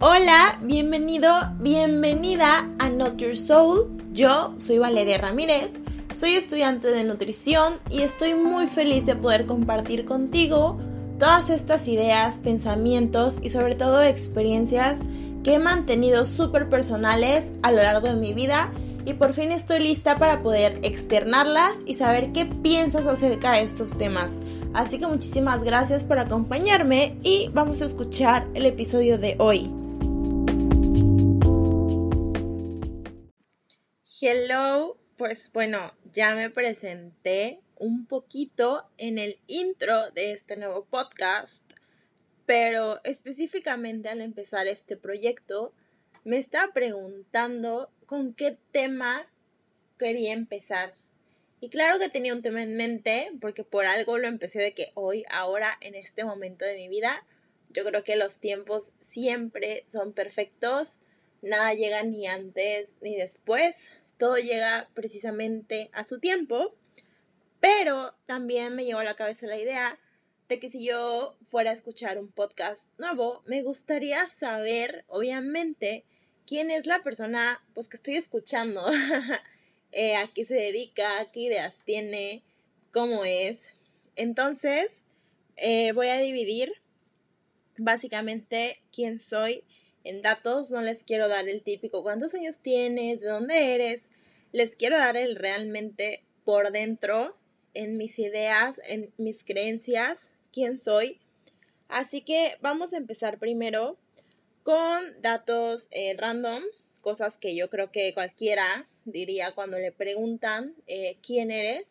Hola, 0.00 0.60
bienvenido, 0.62 1.28
bienvenida 1.58 2.70
a 2.78 2.88
Not 2.88 3.16
Your 3.16 3.36
Soul. 3.36 3.88
Yo 4.12 4.54
soy 4.56 4.78
Valeria 4.78 5.18
Ramírez, 5.18 5.72
soy 6.14 6.34
estudiante 6.36 6.86
de 6.86 7.02
nutrición 7.02 7.80
y 7.90 8.02
estoy 8.02 8.34
muy 8.34 8.68
feliz 8.68 9.06
de 9.06 9.16
poder 9.16 9.46
compartir 9.46 10.04
contigo 10.04 10.78
todas 11.18 11.50
estas 11.50 11.88
ideas, 11.88 12.38
pensamientos 12.38 13.40
y 13.42 13.48
sobre 13.48 13.74
todo 13.74 14.00
experiencias 14.00 15.00
que 15.42 15.54
he 15.54 15.58
mantenido 15.58 16.26
súper 16.26 16.68
personales 16.68 17.50
a 17.62 17.72
lo 17.72 17.82
largo 17.82 18.06
de 18.06 18.14
mi 18.14 18.32
vida 18.32 18.70
y 19.04 19.14
por 19.14 19.32
fin 19.32 19.50
estoy 19.50 19.80
lista 19.80 20.16
para 20.16 20.44
poder 20.44 20.78
externarlas 20.82 21.72
y 21.86 21.94
saber 21.94 22.30
qué 22.30 22.46
piensas 22.46 23.04
acerca 23.04 23.54
de 23.54 23.62
estos 23.62 23.98
temas. 23.98 24.42
Así 24.74 25.00
que 25.00 25.08
muchísimas 25.08 25.64
gracias 25.64 26.04
por 26.04 26.20
acompañarme 26.20 27.18
y 27.24 27.50
vamos 27.52 27.82
a 27.82 27.86
escuchar 27.86 28.46
el 28.54 28.64
episodio 28.64 29.18
de 29.18 29.34
hoy. 29.40 29.77
Hello, 34.20 34.98
pues 35.16 35.52
bueno, 35.52 35.94
ya 36.12 36.34
me 36.34 36.50
presenté 36.50 37.60
un 37.76 38.04
poquito 38.04 38.90
en 38.96 39.16
el 39.16 39.38
intro 39.46 40.10
de 40.10 40.32
este 40.32 40.56
nuevo 40.56 40.86
podcast, 40.86 41.70
pero 42.44 43.00
específicamente 43.04 44.08
al 44.08 44.20
empezar 44.20 44.66
este 44.66 44.96
proyecto 44.96 45.72
me 46.24 46.38
estaba 46.38 46.72
preguntando 46.72 47.92
con 48.06 48.34
qué 48.34 48.58
tema 48.72 49.30
quería 50.00 50.32
empezar. 50.32 50.94
Y 51.60 51.68
claro 51.68 52.00
que 52.00 52.08
tenía 52.08 52.34
un 52.34 52.42
tema 52.42 52.64
en 52.64 52.76
mente, 52.76 53.30
porque 53.40 53.62
por 53.62 53.86
algo 53.86 54.18
lo 54.18 54.26
empecé 54.26 54.58
de 54.58 54.74
que 54.74 54.90
hoy, 54.94 55.26
ahora, 55.30 55.78
en 55.80 55.94
este 55.94 56.24
momento 56.24 56.64
de 56.64 56.74
mi 56.74 56.88
vida, 56.88 57.24
yo 57.70 57.84
creo 57.84 58.02
que 58.02 58.16
los 58.16 58.38
tiempos 58.38 58.94
siempre 59.00 59.84
son 59.86 60.12
perfectos, 60.12 61.02
nada 61.40 61.72
llega 61.74 62.02
ni 62.02 62.26
antes 62.26 62.96
ni 63.00 63.14
después, 63.14 63.92
todo 64.18 64.36
llega 64.36 64.88
precisamente 64.94 65.90
a 65.92 66.06
su 66.06 66.18
tiempo, 66.20 66.74
pero 67.60 68.14
también 68.26 68.74
me 68.74 68.84
llegó 68.84 68.98
a 68.98 69.04
la 69.04 69.16
cabeza 69.16 69.46
la 69.46 69.58
idea 69.58 69.98
de 70.48 70.58
que 70.58 70.70
si 70.70 70.84
yo 70.84 71.36
fuera 71.46 71.70
a 71.70 71.74
escuchar 71.74 72.18
un 72.18 72.30
podcast 72.32 72.88
nuevo, 72.98 73.42
me 73.46 73.62
gustaría 73.62 74.28
saber, 74.28 75.04
obviamente, 75.08 76.04
quién 76.46 76.70
es 76.70 76.86
la 76.86 77.02
persona 77.02 77.62
pues 77.74 77.88
que 77.88 77.96
estoy 77.96 78.16
escuchando, 78.16 78.84
eh, 79.92 80.16
a 80.16 80.32
qué 80.32 80.44
se 80.44 80.54
dedica, 80.54 81.30
qué 81.32 81.40
ideas 81.40 81.74
tiene, 81.84 82.42
cómo 82.92 83.24
es. 83.24 83.68
Entonces, 84.16 85.04
eh, 85.56 85.92
voy 85.92 86.08
a 86.08 86.18
dividir 86.18 86.72
básicamente 87.76 88.82
quién 88.92 89.18
soy 89.18 89.64
en 90.08 90.22
datos 90.22 90.70
no 90.70 90.80
les 90.80 91.04
quiero 91.04 91.28
dar 91.28 91.48
el 91.50 91.62
típico 91.62 92.02
cuántos 92.02 92.34
años 92.34 92.60
tienes, 92.60 93.20
de 93.20 93.28
dónde 93.28 93.74
eres, 93.74 94.10
les 94.52 94.74
quiero 94.74 94.96
dar 94.96 95.18
el 95.18 95.36
realmente 95.36 96.24
por 96.44 96.72
dentro, 96.72 97.36
en 97.74 97.98
mis 97.98 98.18
ideas, 98.18 98.80
en 98.86 99.12
mis 99.18 99.44
creencias, 99.44 100.30
quién 100.50 100.78
soy. 100.78 101.20
Así 101.88 102.22
que 102.22 102.56
vamos 102.62 102.94
a 102.94 102.96
empezar 102.96 103.38
primero 103.38 103.98
con 104.62 105.20
datos 105.20 105.88
eh, 105.90 106.14
random, 106.16 106.62
cosas 107.02 107.36
que 107.36 107.54
yo 107.54 107.68
creo 107.68 107.92
que 107.92 108.14
cualquiera 108.14 108.88
diría 109.04 109.54
cuando 109.54 109.78
le 109.78 109.92
preguntan 109.92 110.74
eh, 110.86 111.18
quién 111.22 111.50
eres. 111.50 111.86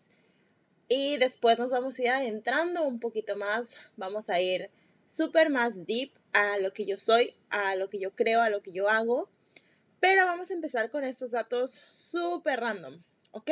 Y 0.89 1.17
después 1.17 1.59
nos 1.59 1.69
vamos 1.69 1.99
a 1.99 2.01
ir 2.01 2.09
adentrando 2.09 2.83
un 2.83 2.99
poquito 2.99 3.35
más, 3.35 3.77
vamos 3.95 4.27
a 4.31 4.41
ir 4.41 4.71
súper 5.05 5.51
más 5.51 5.85
deep 5.85 6.11
a 6.37 6.59
lo 6.59 6.71
que 6.71 6.85
yo 6.85 6.99
soy, 6.99 7.33
a 7.49 7.75
lo 7.75 7.89
que 7.89 7.97
yo 7.97 8.11
creo, 8.11 8.43
a 8.43 8.51
lo 8.51 8.61
que 8.61 8.71
yo 8.71 8.89
hago. 8.89 9.27
Pero 9.99 10.23
vamos 10.27 10.51
a 10.51 10.53
empezar 10.53 10.91
con 10.91 11.03
estos 11.03 11.31
datos 11.31 11.83
súper 11.95 12.59
random, 12.59 13.01
¿ok? 13.31 13.49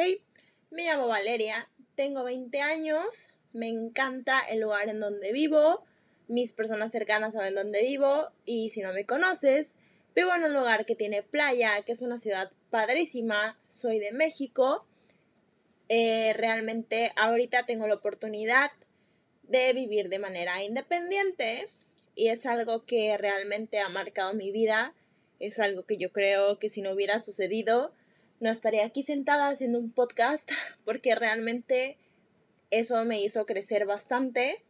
Me 0.69 0.83
llamo 0.83 1.07
Valeria, 1.07 1.67
tengo 1.95 2.23
20 2.23 2.61
años, 2.61 3.29
me 3.53 3.69
encanta 3.69 4.39
el 4.39 4.59
lugar 4.59 4.87
en 4.87 4.99
donde 4.99 5.33
vivo, 5.33 5.83
mis 6.27 6.51
personas 6.51 6.91
cercanas 6.91 7.33
saben 7.33 7.55
dónde 7.55 7.81
vivo 7.81 8.29
y 8.45 8.69
si 8.69 8.81
no 8.81 8.93
me 8.93 9.07
conoces, 9.07 9.77
vivo 10.15 10.35
en 10.35 10.43
un 10.43 10.53
lugar 10.53 10.85
que 10.85 10.95
tiene 10.95 11.23
playa, 11.23 11.81
que 11.81 11.93
es 11.93 12.03
una 12.03 12.19
ciudad 12.19 12.51
padrísima, 12.69 13.57
soy 13.67 13.97
de 13.97 14.11
México. 14.11 14.85
Eh, 15.89 16.33
realmente 16.33 17.13
ahorita 17.15 17.65
tengo 17.65 17.87
la 17.87 17.95
oportunidad 17.95 18.69
de 19.41 19.73
vivir 19.73 20.09
de 20.09 20.19
manera 20.19 20.63
independiente 20.63 21.67
y 22.15 22.29
es 22.29 22.45
algo 22.45 22.85
que 22.85 23.17
realmente 23.17 23.79
ha 23.79 23.89
marcado 23.89 24.33
mi 24.33 24.51
vida, 24.51 24.93
es 25.39 25.59
algo 25.59 25.83
que 25.83 25.97
yo 25.97 26.11
creo 26.11 26.59
que 26.59 26.69
si 26.69 26.81
no 26.81 26.91
hubiera 26.91 27.19
sucedido, 27.19 27.93
no 28.39 28.49
estaría 28.49 28.85
aquí 28.85 29.03
sentada 29.03 29.49
haciendo 29.49 29.79
un 29.79 29.91
podcast 29.91 30.49
porque 30.85 31.15
realmente 31.15 31.97
eso 32.71 33.03
me 33.05 33.21
hizo 33.21 33.45
crecer 33.45 33.85
bastante. 33.85 34.63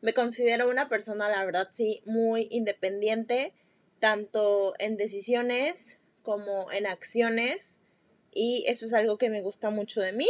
Me 0.00 0.14
considero 0.14 0.68
una 0.68 0.88
persona, 0.88 1.28
la 1.28 1.44
verdad, 1.44 1.68
sí, 1.70 2.02
muy 2.04 2.46
independiente, 2.50 3.52
tanto 4.00 4.74
en 4.78 4.96
decisiones 4.96 5.98
como 6.22 6.70
en 6.70 6.86
acciones, 6.86 7.80
y 8.32 8.64
eso 8.68 8.86
es 8.86 8.92
algo 8.92 9.18
que 9.18 9.30
me 9.30 9.40
gusta 9.40 9.70
mucho 9.70 10.00
de 10.00 10.12
mí. 10.12 10.28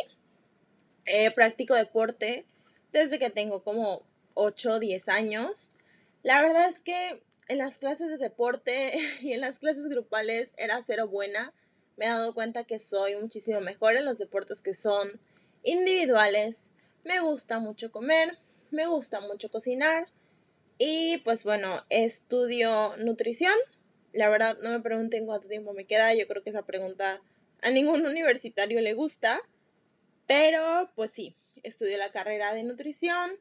Eh, 1.04 1.30
practico 1.30 1.74
deporte 1.74 2.46
desde 2.92 3.18
que 3.18 3.30
tengo 3.30 3.62
como 3.62 4.02
8 4.34 4.72
o 4.72 4.78
10 4.78 5.08
años 5.08 5.74
la 6.22 6.42
verdad 6.42 6.68
es 6.68 6.80
que 6.80 7.22
en 7.48 7.58
las 7.58 7.78
clases 7.78 8.08
de 8.10 8.18
deporte 8.18 8.92
y 9.20 9.32
en 9.32 9.40
las 9.40 9.58
clases 9.58 9.86
grupales 9.86 10.50
era 10.56 10.82
cero 10.86 11.08
buena. 11.08 11.52
Me 11.96 12.06
he 12.06 12.08
dado 12.08 12.32
cuenta 12.32 12.64
que 12.64 12.78
soy 12.78 13.16
muchísimo 13.16 13.60
mejor 13.60 13.96
en 13.96 14.04
los 14.04 14.18
deportes 14.18 14.62
que 14.62 14.74
son 14.74 15.20
individuales. 15.64 16.70
Me 17.04 17.20
gusta 17.20 17.58
mucho 17.58 17.90
comer, 17.90 18.38
me 18.70 18.86
gusta 18.86 19.20
mucho 19.20 19.50
cocinar 19.50 20.06
y 20.78 21.18
pues 21.18 21.42
bueno, 21.42 21.84
estudio 21.88 22.96
nutrición. 22.98 23.54
La 24.12 24.28
verdad 24.28 24.58
no 24.62 24.70
me 24.70 24.80
pregunten 24.80 25.26
cuánto 25.26 25.48
tiempo 25.48 25.72
me 25.72 25.86
queda, 25.86 26.14
yo 26.14 26.26
creo 26.28 26.42
que 26.42 26.50
esa 26.50 26.64
pregunta 26.64 27.20
a 27.60 27.70
ningún 27.70 28.06
universitario 28.06 28.80
le 28.80 28.94
gusta, 28.94 29.40
pero 30.26 30.90
pues 30.94 31.10
sí, 31.10 31.34
estudio 31.64 31.98
la 31.98 32.12
carrera 32.12 32.54
de 32.54 32.62
nutrición 32.62 33.32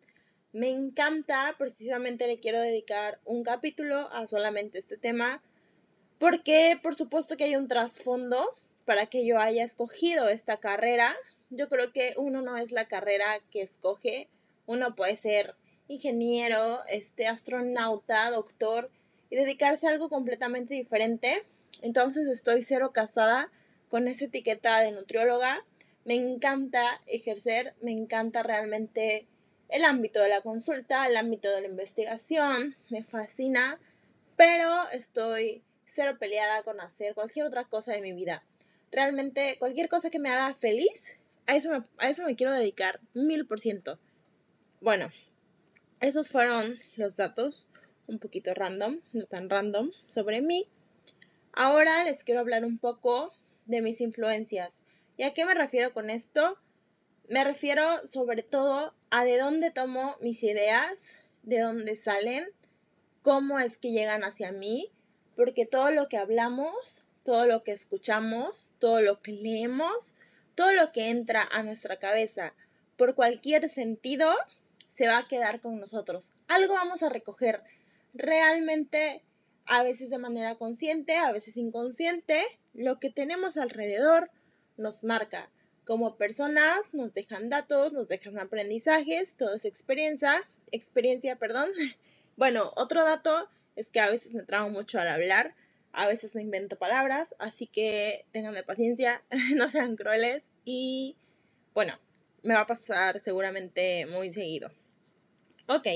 me 0.54 0.70
encanta, 0.70 1.56
precisamente 1.58 2.28
le 2.28 2.40
quiero 2.40 2.60
dedicar 2.60 3.20
un 3.26 3.44
capítulo 3.44 4.10
a 4.12 4.28
solamente 4.28 4.80
este 4.80 4.98
tema, 4.98 5.44
porque 6.20 6.80
por 6.82 6.96
supuesto 6.96 7.38
que 7.38 7.46
hay 7.46 7.56
un 7.56 7.68
trasfondo 7.68 8.56
para 8.86 9.06
que 9.06 9.26
yo 9.26 9.40
haya 9.40 9.64
escogido 9.64 10.30
esta 10.30 10.58
carrera. 10.58 11.16
Yo 11.50 11.70
creo 11.70 11.92
que 11.92 12.14
uno 12.18 12.42
no 12.42 12.58
es 12.58 12.72
la 12.72 12.88
carrera 12.88 13.42
que 13.52 13.62
escoge, 13.62 14.30
uno 14.66 14.96
puede 14.96 15.18
ser 15.18 15.56
ingeniero, 15.88 16.80
este 16.90 17.28
astronauta, 17.28 18.30
doctor 18.32 18.90
y 19.30 19.36
dedicarse 19.36 19.88
a 19.88 19.92
algo 19.92 20.10
completamente 20.10 20.74
diferente. 20.74 21.44
Entonces 21.82 22.28
estoy 22.28 22.64
cero 22.64 22.92
casada 22.94 23.52
con 23.90 24.08
esa 24.08 24.26
etiqueta 24.26 24.80
de 24.80 24.92
nutrióloga. 24.92 25.64
Me 26.06 26.16
encanta 26.16 27.02
ejercer, 27.06 27.76
me 27.82 27.92
encanta 27.92 28.42
realmente 28.44 29.28
el 29.70 29.84
ámbito 29.84 30.22
de 30.22 30.30
la 30.30 30.42
consulta, 30.42 31.08
el 31.08 31.18
ámbito 31.18 31.50
de 31.50 31.62
la 31.62 31.68
investigación, 31.68 32.76
me 32.90 33.04
fascina, 33.04 33.80
pero 34.36 34.90
estoy 34.92 35.64
cero 35.86 36.18
peleada 36.20 36.64
con 36.64 36.80
hacer 36.80 37.14
cualquier 37.16 37.46
otra 37.46 37.66
cosa 37.66 37.94
de 37.94 38.02
mi 38.02 38.14
vida. 38.14 38.44
Realmente 38.92 39.58
cualquier 39.60 39.90
cosa 39.90 40.10
que 40.10 40.20
me 40.20 40.30
haga 40.30 40.54
feliz, 40.54 41.18
a 41.46 41.56
eso 41.56 41.70
me, 41.70 41.84
a 41.98 42.10
eso 42.10 42.24
me 42.24 42.36
quiero 42.36 42.54
dedicar 42.54 43.00
mil 43.14 43.46
por 43.46 43.60
ciento. 43.60 44.00
Bueno, 44.80 45.12
esos 46.00 46.30
fueron 46.30 46.80
los 46.96 47.18
datos 47.18 47.70
un 48.08 48.20
poquito 48.20 48.54
random, 48.54 49.00
no 49.14 49.26
tan 49.26 49.50
random, 49.50 49.92
sobre 50.08 50.42
mí. 50.42 50.68
Ahora 51.54 52.04
les 52.04 52.24
quiero 52.24 52.40
hablar 52.40 52.64
un 52.64 52.78
poco 52.78 53.34
de 53.66 53.82
mis 53.82 54.00
influencias. 54.02 54.74
¿Y 55.18 55.24
a 55.24 55.34
qué 55.34 55.46
me 55.46 55.54
refiero 55.54 55.94
con 55.94 56.10
esto? 56.10 56.58
Me 57.28 57.44
refiero 57.44 57.84
sobre 58.08 58.42
todo 58.42 58.94
a 59.10 59.26
de 59.26 59.38
dónde 59.38 59.70
tomo 59.70 60.16
mis 60.22 60.44
ideas, 60.44 61.18
de 61.44 61.60
dónde 61.60 61.98
salen, 61.98 62.46
cómo 63.22 63.60
es 63.60 63.78
que 63.78 63.92
llegan 63.92 64.24
hacia 64.24 64.54
mí, 64.54 64.94
porque 65.36 65.66
todo 65.66 65.92
lo 65.92 66.08
que 66.08 66.18
hablamos, 66.18 67.04
todo 67.24 67.46
lo 67.46 67.66
que 67.66 67.74
escuchamos, 67.74 68.72
todo 68.80 69.02
lo 69.02 69.22
que 69.22 69.34
leemos, 69.34 70.16
todo 70.56 70.72
lo 70.72 70.94
que 70.94 71.10
entra 71.10 71.46
a 71.52 71.64
nuestra 71.64 72.00
cabeza 72.00 72.54
por 72.96 73.14
cualquier 73.14 73.68
sentido, 73.68 74.34
se 74.90 75.10
va 75.10 75.18
a 75.18 75.28
quedar 75.28 75.60
con 75.60 75.82
nosotros. 75.82 76.34
Algo 76.48 76.76
vamos 76.76 77.04
a 77.04 77.10
recoger 77.10 77.62
realmente, 78.14 79.22
a 79.66 79.84
veces 79.84 80.10
de 80.10 80.18
manera 80.18 80.56
consciente, 80.56 81.18
a 81.18 81.34
veces 81.34 81.58
inconsciente, 81.58 82.42
lo 82.74 83.02
que 83.02 83.10
tenemos 83.10 83.58
alrededor 83.58 84.32
nos 84.78 85.04
marca 85.04 85.52
como 85.88 86.18
personas, 86.18 86.94
nos 86.94 87.14
dejan 87.14 87.50
datos, 87.50 87.94
nos 87.94 88.10
dejan 88.10 88.38
aprendizajes, 88.38 89.38
todo 89.38 89.56
es 89.56 89.64
experiencia, 89.64 90.48
experiencia, 90.72 91.38
perdón. 91.38 91.72
Bueno, 92.36 92.72
otro 92.76 93.04
dato 93.04 93.50
es 93.76 93.90
que 93.90 94.00
a 94.00 94.12
veces 94.12 94.36
me 94.36 94.44
trago 94.44 94.70
mucho 94.70 95.00
al 95.00 95.08
hablar, 95.08 95.56
a 95.92 96.06
veces 96.06 96.36
me 96.36 96.44
invento 96.44 96.78
palabras, 96.78 97.34
así 97.40 97.66
que 97.66 98.28
tenganme 98.32 98.62
paciencia, 98.62 99.24
no 99.56 99.72
sean 99.72 99.96
crueles 99.96 100.44
y 100.64 101.16
bueno, 101.74 101.98
me 102.44 102.54
va 102.54 102.60
a 102.60 102.68
pasar 102.68 103.20
seguramente 103.20 104.06
muy 104.06 104.32
seguido. 104.32 104.70
Ok, 105.66 105.88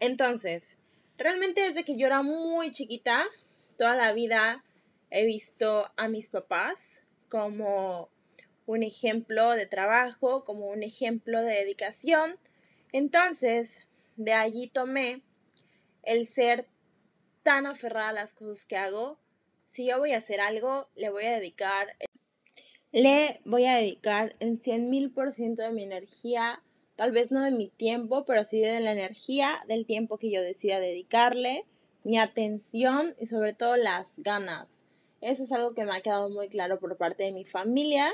entonces, 0.00 0.80
realmente 1.18 1.60
desde 1.60 1.84
que 1.84 1.96
yo 1.96 2.08
era 2.08 2.22
muy 2.22 2.72
chiquita, 2.72 3.26
toda 3.76 3.94
la 3.94 4.12
vida 4.12 4.64
he 5.10 5.24
visto 5.24 5.88
a 5.96 6.08
mis 6.08 6.30
papás 6.30 7.04
como 7.28 8.10
un 8.68 8.82
ejemplo 8.82 9.52
de 9.52 9.66
trabajo, 9.66 10.44
como 10.44 10.66
un 10.66 10.82
ejemplo 10.82 11.42
de 11.42 11.54
dedicación. 11.54 12.38
Entonces, 12.92 13.86
de 14.16 14.34
allí 14.34 14.68
tomé 14.68 15.22
el 16.02 16.26
ser 16.26 16.68
tan 17.42 17.64
aferrada 17.64 18.10
a 18.10 18.12
las 18.12 18.34
cosas 18.34 18.66
que 18.66 18.76
hago. 18.76 19.18
Si 19.64 19.86
yo 19.86 19.98
voy 19.98 20.12
a 20.12 20.18
hacer 20.18 20.42
algo, 20.42 20.90
le 20.94 21.08
voy 21.08 21.24
a 21.24 21.32
dedicar, 21.32 21.96
le 22.92 23.40
voy 23.46 23.64
a 23.64 23.76
dedicar 23.76 24.36
el 24.38 24.60
100 24.60 24.90
mil 24.90 25.10
por 25.10 25.32
ciento 25.32 25.62
de 25.62 25.72
mi 25.72 25.84
energía, 25.84 26.62
tal 26.94 27.10
vez 27.10 27.30
no 27.30 27.42
de 27.42 27.52
mi 27.52 27.68
tiempo, 27.70 28.26
pero 28.26 28.44
sí 28.44 28.60
de 28.60 28.80
la 28.80 28.92
energía, 28.92 29.60
del 29.66 29.86
tiempo 29.86 30.18
que 30.18 30.30
yo 30.30 30.42
decida 30.42 30.78
dedicarle, 30.78 31.64
mi 32.04 32.18
atención 32.18 33.14
y 33.18 33.24
sobre 33.24 33.54
todo 33.54 33.78
las 33.78 34.18
ganas. 34.18 34.82
Eso 35.22 35.42
es 35.42 35.52
algo 35.52 35.72
que 35.72 35.86
me 35.86 35.96
ha 35.96 36.02
quedado 36.02 36.28
muy 36.28 36.50
claro 36.50 36.78
por 36.78 36.98
parte 36.98 37.24
de 37.24 37.32
mi 37.32 37.46
familia. 37.46 38.12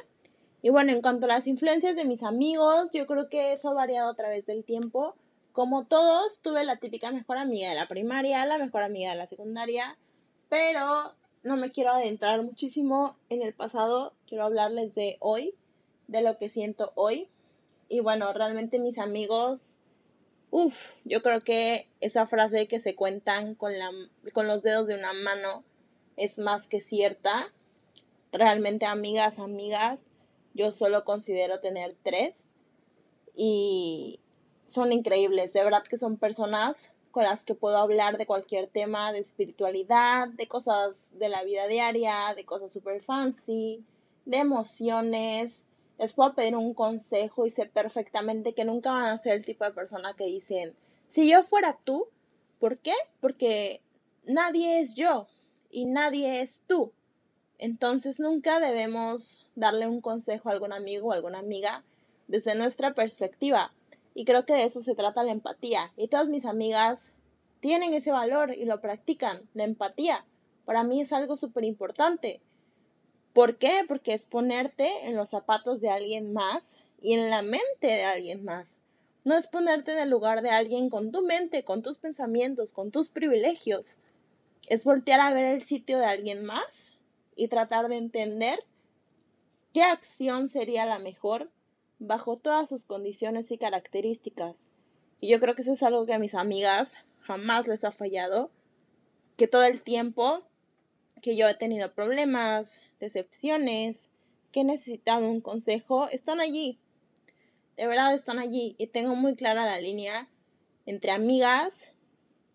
Y 0.64 0.70
bueno, 0.70 0.93
en 0.93 1.02
cuanto 1.02 1.26
a 1.26 1.28
las 1.28 1.46
influencias 1.46 1.94
de 1.94 2.06
mis 2.06 2.22
amigos, 2.22 2.88
yo 2.90 3.06
creo 3.06 3.28
que 3.28 3.52
eso 3.52 3.69
ha 3.69 3.75
variado 3.75 4.08
a 4.08 4.14
través 4.14 4.46
del 4.46 4.64
tiempo. 4.64 5.14
Como 5.52 5.84
todos, 5.84 6.40
tuve 6.40 6.64
la 6.64 6.78
típica 6.78 7.11
mejor 7.11 7.37
amiga 7.37 7.69
de 7.69 7.75
la 7.75 7.87
primaria, 7.87 8.46
la 8.46 8.56
mejor 8.56 8.82
amiga 8.82 9.11
de 9.11 9.16
la 9.16 9.26
secundaria, 9.26 9.99
pero 10.49 11.12
no 11.43 11.58
me 11.58 11.70
quiero 11.70 11.90
adentrar 11.90 12.43
muchísimo 12.43 13.14
en 13.28 13.43
el 13.43 13.52
pasado, 13.52 14.14
quiero 14.26 14.44
hablarles 14.44 14.94
de 14.94 15.19
hoy, 15.20 15.55
de 16.08 16.22
lo 16.22 16.38
que 16.38 16.49
siento 16.49 16.93
hoy. 16.94 17.28
Y 17.90 18.00
bueno, 18.00 18.32
realmente 18.32 18.78
mis 18.78 18.96
amigos, 18.96 19.76
uff, 20.50 20.93
yo 21.05 21.22
creo 21.22 21.40
que 21.40 21.90
esa 22.00 22.26
frase 22.26 22.69
que 22.69 22.81
se 22.81 22.94
cuentan 22.94 23.55
con, 23.55 23.78
la, 23.78 23.90
con 24.32 24.46
los 24.46 24.62
dedos 24.62 24.87
de 24.87 24.94
una 24.94 25.12
mano 25.12 25.62
es 26.17 26.38
más 26.38 26.69
que 26.69 26.81
cierta. 26.81 27.52
Realmente 28.32 28.87
amigas, 28.87 29.38
amigas, 29.38 30.10
yo 30.55 30.73
solo 30.73 31.05
considero 31.05 31.61
tener 31.61 31.97
tres. 32.03 32.45
Y 33.37 34.21
son 34.67 34.93
increíbles, 34.93 35.53
de 35.53 35.65
verdad 35.65 35.83
que 35.83 35.99
son 35.99 36.17
personas 36.17 36.93
con 37.11 37.25
las 37.25 37.45
que 37.45 37.55
puedo 37.55 37.79
hablar 37.79 38.19
de 38.19 38.27
cualquier 38.27 38.69
tema 38.69 39.12
de 39.12 39.21
espiritualidad, 39.21 40.27
de 40.29 40.49
cosas 40.49 41.17
de 41.17 41.29
la 41.29 41.45
vida 41.45 41.69
diaria, 41.69 42.35
de 42.35 42.45
cosas 42.45 42.73
super 42.73 43.01
fancy, 43.03 43.85
de 44.25 44.39
emociones. 44.39 45.65
Les 45.99 46.12
puedo 46.12 46.35
pedir 46.35 46.56
un 46.56 46.75
consejo 46.75 47.47
y 47.47 47.53
sé 47.53 47.67
perfectamente 47.67 48.53
que 48.53 48.65
nunca 48.65 48.91
van 48.91 49.06
a 49.06 49.19
ser 49.19 49.35
el 49.35 49.45
tipo 49.45 49.65
de 49.65 49.71
persona 49.71 50.15
que 50.15 50.25
dicen, 50.25 50.75
si 51.09 51.31
yo 51.31 51.45
fuera 51.45 51.79
tú, 51.85 52.09
¿por 52.59 52.79
qué? 52.79 52.95
Porque 53.21 53.81
nadie 54.25 54.81
es 54.81 54.97
yo 54.97 55.29
y 55.71 55.85
nadie 55.87 56.41
es 56.41 56.62
tú. 56.67 56.93
Entonces 57.64 58.20
nunca 58.20 58.61
debemos 58.61 59.46
darle 59.55 59.88
un 59.88 60.02
consejo 60.02 60.50
a 60.50 60.52
algún 60.52 60.75
amigo 60.75 61.08
o 61.08 61.12
alguna 61.12 61.38
amiga 61.38 61.82
desde 62.28 62.55
nuestra 62.55 62.93
perspectiva 62.93 63.72
y 64.12 64.26
creo 64.26 64.44
que 64.44 64.52
de 64.52 64.64
eso 64.64 64.82
se 64.82 64.94
trata 64.94 65.25
la 65.25 65.32
empatía. 65.32 65.90
Y 65.96 66.08
todas 66.08 66.28
mis 66.28 66.44
amigas 66.44 67.12
tienen 67.61 67.94
ese 67.94 68.11
valor 68.11 68.52
y 68.55 68.66
lo 68.66 68.82
practican. 68.82 69.40
La 69.55 69.64
empatía 69.64 70.26
para 70.66 70.84
mí 70.84 71.00
es 71.00 71.14
algo 71.14 71.38
súper 71.38 71.64
importante. 71.64 72.43
¿Por 73.32 73.56
qué? 73.56 73.82
Porque 73.88 74.12
es 74.12 74.26
ponerte 74.26 74.87
en 75.06 75.17
los 75.17 75.31
zapatos 75.31 75.81
de 75.81 75.88
alguien 75.88 76.34
más 76.34 76.81
y 77.00 77.14
en 77.14 77.31
la 77.31 77.40
mente 77.40 77.87
de 77.87 78.05
alguien 78.05 78.44
más. 78.44 78.78
No 79.25 79.38
es 79.38 79.46
ponerte 79.46 79.93
en 79.93 80.00
el 80.00 80.10
lugar 80.10 80.43
de 80.43 80.50
alguien 80.50 80.90
con 80.90 81.12
tu 81.12 81.22
mente, 81.22 81.64
con 81.64 81.81
tus 81.81 81.96
pensamientos, 81.96 82.75
con 82.75 82.90
tus 82.90 83.08
privilegios. 83.08 83.96
Es 84.69 84.84
voltear 84.84 85.20
a 85.20 85.32
ver 85.32 85.46
el 85.46 85.62
sitio 85.62 85.99
de 85.99 86.05
alguien 86.05 86.44
más 86.44 86.94
y 87.36 87.48
tratar 87.48 87.88
de 87.88 87.96
entender 87.96 88.58
qué 89.72 89.82
acción 89.82 90.48
sería 90.48 90.86
la 90.86 90.98
mejor 90.98 91.50
bajo 91.98 92.36
todas 92.36 92.69
sus 92.69 92.84
condiciones 92.84 93.50
y 93.50 93.58
características. 93.58 94.70
Y 95.20 95.28
yo 95.28 95.40
creo 95.40 95.54
que 95.54 95.62
eso 95.62 95.72
es 95.72 95.82
algo 95.82 96.06
que 96.06 96.14
a 96.14 96.19
mis 96.19 96.34
amigas 96.34 96.94
jamás 97.20 97.66
les 97.66 97.84
ha 97.84 97.92
fallado, 97.92 98.50
que 99.36 99.48
todo 99.48 99.64
el 99.64 99.82
tiempo 99.82 100.42
que 101.22 101.36
yo 101.36 101.48
he 101.48 101.54
tenido 101.54 101.92
problemas, 101.94 102.81
decepciones, 103.00 104.12
que 104.52 104.60
he 104.60 104.64
necesitado 104.64 105.28
un 105.28 105.40
consejo, 105.40 106.08
están 106.10 106.40
allí. 106.40 106.78
De 107.76 107.86
verdad 107.86 108.14
están 108.14 108.38
allí 108.38 108.76
y 108.78 108.86
tengo 108.88 109.16
muy 109.16 109.34
clara 109.34 109.64
la 109.64 109.81
línea 109.81 110.28
entre 110.86 111.10
amigas 111.10 111.92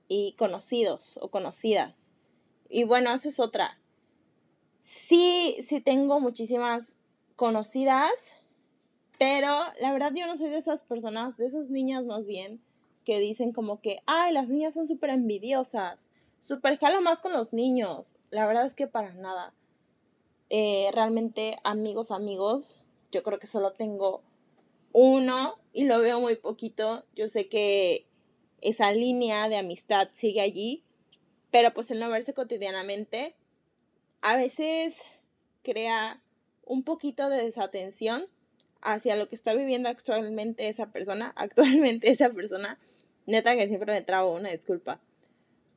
y 0.07 0.33
conocidos 0.37 1.17
o 1.21 1.29
conocidas. 1.29 2.13
Y 2.69 2.83
bueno, 2.83 3.13
esa 3.13 3.29
es 3.29 3.39
otra. 3.39 3.79
Sí, 4.91 5.57
sí 5.65 5.81
tengo 5.81 6.19
muchísimas 6.19 6.95
conocidas 7.35 8.11
pero 9.19 9.49
la 9.81 9.91
verdad 9.91 10.13
yo 10.15 10.25
no 10.27 10.37
soy 10.37 10.49
de 10.49 10.57
esas 10.57 10.81
personas, 10.81 11.35
de 11.35 11.45
esas 11.45 11.69
niñas 11.69 12.05
más 12.05 12.25
bien, 12.25 12.61
que 13.03 13.19
dicen 13.19 13.51
como 13.51 13.81
que, 13.81 14.01
ay, 14.05 14.31
las 14.31 14.47
niñas 14.47 14.73
son 14.73 14.87
súper 14.87 15.09
envidiosas, 15.09 16.09
súper 16.39 16.79
jalo 16.79 17.01
más 17.01 17.19
con 17.19 17.33
los 17.33 17.51
niños. 17.51 18.15
La 18.29 18.47
verdad 18.47 18.65
es 18.65 18.73
que 18.73 18.87
para 18.87 19.13
nada. 19.13 19.53
Eh, 20.49 20.89
realmente 20.93 21.57
amigos, 21.65 22.11
amigos, 22.11 22.85
yo 23.11 23.21
creo 23.21 23.39
que 23.39 23.45
solo 23.45 23.73
tengo 23.73 24.23
uno 24.93 25.55
y 25.73 25.83
lo 25.83 25.99
veo 25.99 26.21
muy 26.21 26.37
poquito. 26.37 27.03
Yo 27.13 27.27
sé 27.27 27.49
que 27.49 28.07
esa 28.61 28.93
línea 28.93 29.49
de 29.49 29.57
amistad 29.57 30.07
sigue 30.13 30.39
allí, 30.39 30.85
pero 31.51 31.73
pues 31.73 31.91
el 31.91 31.99
no 31.99 32.09
verse 32.09 32.33
cotidianamente 32.33 33.35
a 34.21 34.35
veces 34.35 35.01
crea 35.63 36.21
un 36.65 36.83
poquito 36.83 37.29
de 37.29 37.43
desatención 37.43 38.25
hacia 38.81 39.15
lo 39.15 39.27
que 39.27 39.35
está 39.35 39.53
viviendo 39.53 39.89
actualmente 39.89 40.69
esa 40.69 40.91
persona, 40.91 41.33
actualmente 41.35 42.09
esa 42.11 42.29
persona, 42.29 42.79
neta 43.25 43.55
que 43.55 43.67
siempre 43.67 43.93
me 43.93 44.01
trago 44.01 44.33
una 44.33 44.49
disculpa. 44.49 44.99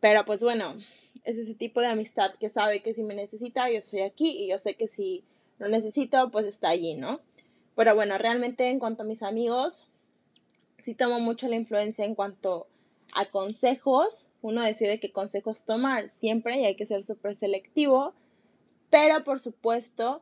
Pero 0.00 0.25
pues 0.25 0.43
bueno, 0.43 0.76
es 1.25 1.38
ese 1.38 1.55
tipo 1.55 1.81
de 1.81 1.87
amistad 1.87 2.35
que 2.40 2.50
sabe 2.50 2.83
que 2.83 2.95
si 2.95 3.02
me 3.02 3.14
necesita, 3.14 3.71
yo 3.71 3.78
estoy 3.78 4.00
aquí 4.00 4.31
y 4.31 4.49
yo 4.49 4.59
sé 4.59 4.75
que 4.75 4.88
si 4.88 5.25
lo 5.59 5.69
necesito, 5.69 6.31
pues 6.31 6.47
está 6.47 6.71
allí, 6.71 6.95
¿no? 6.95 7.21
Pero 7.76 7.95
bueno, 7.95 8.19
realmente 8.19 8.69
en 8.69 8.78
cuanto 8.78 9.02
a 9.02 9.07
mis 9.07 9.23
amigos, 9.23 9.87
sí 10.78 10.95
tomo 10.95 11.21
mucho 11.21 11.49
la 11.49 11.57
influencia 11.57 12.05
en 12.05 12.14
cuanto 12.14 12.66
a 13.14 13.26
consejos. 13.26 14.26
Uno 14.43 14.62
decide 14.62 14.99
qué 14.99 15.12
consejos 15.12 15.64
tomar 15.64 16.11
siempre 16.11 16.59
y 16.59 16.64
hay 16.64 16.75
que 16.75 16.87
ser 16.87 17.05
súper 17.05 17.35
selectivo. 17.35 18.14
Pero 18.92 19.25
por 19.25 19.40
supuesto, 19.40 20.20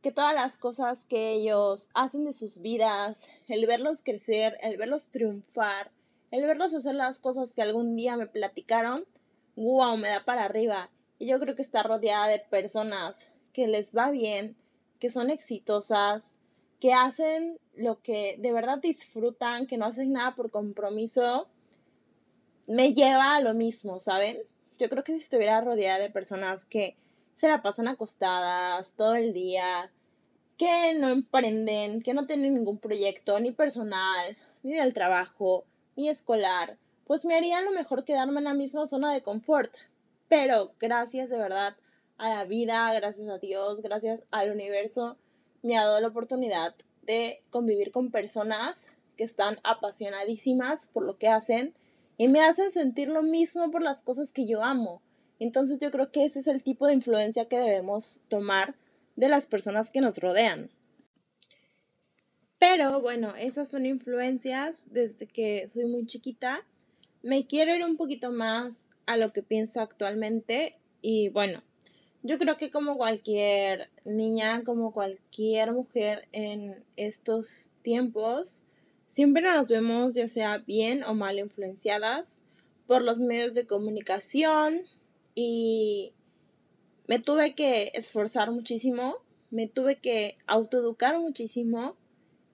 que 0.00 0.10
todas 0.10 0.34
las 0.34 0.56
cosas 0.56 1.04
que 1.04 1.32
ellos 1.32 1.90
hacen 1.92 2.24
de 2.24 2.32
sus 2.32 2.62
vidas, 2.62 3.28
el 3.46 3.66
verlos 3.66 4.00
crecer, 4.02 4.56
el 4.62 4.78
verlos 4.78 5.10
triunfar, 5.10 5.90
el 6.30 6.46
verlos 6.46 6.72
hacer 6.72 6.94
las 6.94 7.18
cosas 7.18 7.52
que 7.52 7.60
algún 7.60 7.94
día 7.94 8.16
me 8.16 8.26
platicaron, 8.26 9.04
wow, 9.54 9.98
me 9.98 10.08
da 10.08 10.24
para 10.24 10.46
arriba. 10.46 10.88
Y 11.18 11.26
yo 11.26 11.38
creo 11.38 11.54
que 11.56 11.60
está 11.60 11.82
rodeada 11.82 12.28
de 12.28 12.38
personas 12.38 13.28
que 13.52 13.66
les 13.66 13.94
va 13.94 14.10
bien, 14.10 14.56
que 14.98 15.10
son 15.10 15.28
exitosas, 15.28 16.36
que 16.80 16.94
hacen 16.94 17.58
lo 17.74 18.00
que 18.00 18.36
de 18.38 18.50
verdad 18.50 18.78
disfrutan, 18.78 19.66
que 19.66 19.76
no 19.76 19.84
hacen 19.84 20.14
nada 20.14 20.34
por 20.34 20.50
compromiso, 20.50 21.48
me 22.66 22.94
lleva 22.94 23.36
a 23.36 23.42
lo 23.42 23.52
mismo, 23.52 24.00
¿saben? 24.00 24.38
Yo 24.78 24.88
creo 24.88 25.04
que 25.04 25.12
si 25.12 25.18
estuviera 25.18 25.60
rodeada 25.60 25.98
de 25.98 26.08
personas 26.08 26.64
que 26.64 26.96
se 27.36 27.48
la 27.48 27.62
pasan 27.62 27.88
acostadas 27.88 28.94
todo 28.94 29.14
el 29.14 29.32
día, 29.32 29.90
que 30.56 30.94
no 30.94 31.08
emprenden, 31.08 32.02
que 32.02 32.14
no 32.14 32.26
tienen 32.26 32.54
ningún 32.54 32.78
proyecto, 32.78 33.38
ni 33.40 33.52
personal, 33.52 34.36
ni 34.62 34.74
del 34.74 34.94
trabajo, 34.94 35.64
ni 35.96 36.08
escolar, 36.08 36.78
pues 37.06 37.24
me 37.24 37.36
haría 37.36 37.60
lo 37.60 37.70
mejor 37.70 38.04
quedarme 38.04 38.38
en 38.38 38.44
la 38.44 38.54
misma 38.54 38.86
zona 38.86 39.12
de 39.12 39.22
confort. 39.22 39.72
Pero 40.28 40.72
gracias 40.80 41.30
de 41.30 41.38
verdad 41.38 41.76
a 42.18 42.30
la 42.30 42.44
vida, 42.44 42.92
gracias 42.94 43.28
a 43.28 43.38
Dios, 43.38 43.80
gracias 43.80 44.24
al 44.30 44.50
universo, 44.50 45.16
me 45.62 45.78
ha 45.78 45.84
dado 45.84 46.00
la 46.00 46.08
oportunidad 46.08 46.74
de 47.02 47.42
convivir 47.50 47.92
con 47.92 48.10
personas 48.10 48.88
que 49.16 49.24
están 49.24 49.60
apasionadísimas 49.62 50.88
por 50.88 51.04
lo 51.04 51.16
que 51.16 51.28
hacen 51.28 51.74
y 52.18 52.28
me 52.28 52.42
hacen 52.42 52.70
sentir 52.70 53.08
lo 53.08 53.22
mismo 53.22 53.70
por 53.70 53.82
las 53.82 54.02
cosas 54.02 54.32
que 54.32 54.46
yo 54.46 54.62
amo. 54.64 55.00
Entonces 55.38 55.78
yo 55.78 55.90
creo 55.90 56.10
que 56.10 56.24
ese 56.24 56.40
es 56.40 56.46
el 56.46 56.62
tipo 56.62 56.86
de 56.86 56.94
influencia 56.94 57.48
que 57.48 57.58
debemos 57.58 58.24
tomar 58.28 58.74
de 59.16 59.28
las 59.28 59.46
personas 59.46 59.90
que 59.90 60.00
nos 60.00 60.18
rodean. 60.18 60.70
Pero 62.58 63.00
bueno, 63.00 63.34
esas 63.36 63.70
son 63.70 63.86
influencias 63.86 64.86
desde 64.90 65.26
que 65.26 65.70
soy 65.74 65.84
muy 65.86 66.06
chiquita. 66.06 66.64
Me 67.22 67.46
quiero 67.46 67.74
ir 67.74 67.84
un 67.84 67.96
poquito 67.96 68.32
más 68.32 68.86
a 69.04 69.16
lo 69.16 69.32
que 69.32 69.42
pienso 69.42 69.80
actualmente 69.80 70.76
y 71.02 71.28
bueno, 71.28 71.62
yo 72.22 72.38
creo 72.38 72.56
que 72.56 72.70
como 72.70 72.96
cualquier 72.96 73.88
niña, 74.04 74.64
como 74.64 74.92
cualquier 74.92 75.72
mujer 75.72 76.26
en 76.32 76.82
estos 76.96 77.70
tiempos, 77.82 78.62
siempre 79.06 79.42
nos 79.42 79.68
vemos 79.68 80.14
ya 80.14 80.28
sea 80.28 80.58
bien 80.58 81.04
o 81.04 81.14
mal 81.14 81.38
influenciadas 81.38 82.40
por 82.86 83.02
los 83.02 83.18
medios 83.18 83.54
de 83.54 83.66
comunicación 83.66 84.82
y 85.36 86.14
me 87.06 87.20
tuve 87.20 87.54
que 87.54 87.92
esforzar 87.94 88.50
muchísimo, 88.50 89.18
me 89.50 89.68
tuve 89.68 89.96
que 89.96 90.38
autoeducar 90.46 91.20
muchísimo 91.20 91.94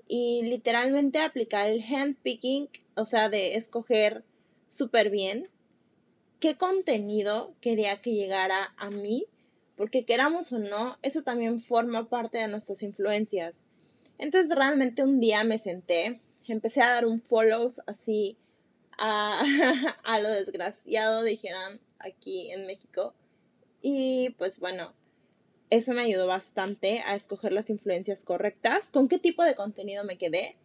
y 0.09 0.43
literalmente 0.43 1.21
aplicar 1.21 1.71
el 1.71 1.83
handpicking, 1.83 2.69
o 2.97 3.07
sea, 3.07 3.31
de 3.31 3.55
escoger 3.55 4.25
súper 4.69 5.09
bien 5.11 5.49
qué 6.41 6.57
contenido 6.57 7.55
quería 7.61 8.03
que 8.03 8.15
llegara 8.15 8.75
a 8.77 8.91
mí, 8.91 9.27
porque 9.77 10.05
queramos 10.05 10.53
o 10.53 10.59
no, 10.59 10.99
eso 11.03 11.23
también 11.23 11.61
forma 11.61 12.09
parte 12.09 12.39
de 12.39 12.49
nuestras 12.49 12.83
influencias. 12.83 13.65
Entonces 14.19 14.55
realmente 14.55 15.05
un 15.05 15.21
día 15.21 15.45
me 15.45 15.61
senté, 15.61 16.21
empecé 16.49 16.83
a 16.83 16.91
dar 16.91 17.07
un 17.07 17.23
follows 17.23 17.81
así 17.87 18.37
a, 18.99 19.41
a 20.05 20.21
lo 20.21 20.31
desgraciado, 20.31 21.23
dijeran 21.23 21.81
aquí 22.05 22.51
en 22.51 22.67
México. 22.67 23.15
Y 23.81 24.31
pues 24.39 24.61
bueno, 24.61 24.93
eso 25.71 25.93
me 25.95 26.03
ayudó 26.03 26.27
bastante 26.27 27.03
a 27.07 27.17
escoger 27.17 27.53
las 27.53 27.71
influencias 27.71 28.25
correctas. 28.25 28.91
¿Con 28.91 29.09
qué 29.09 29.19
tipo 29.19 29.43
de 29.43 29.55
contenido 29.55 30.05
me 30.05 30.19
quedé? 30.19 30.57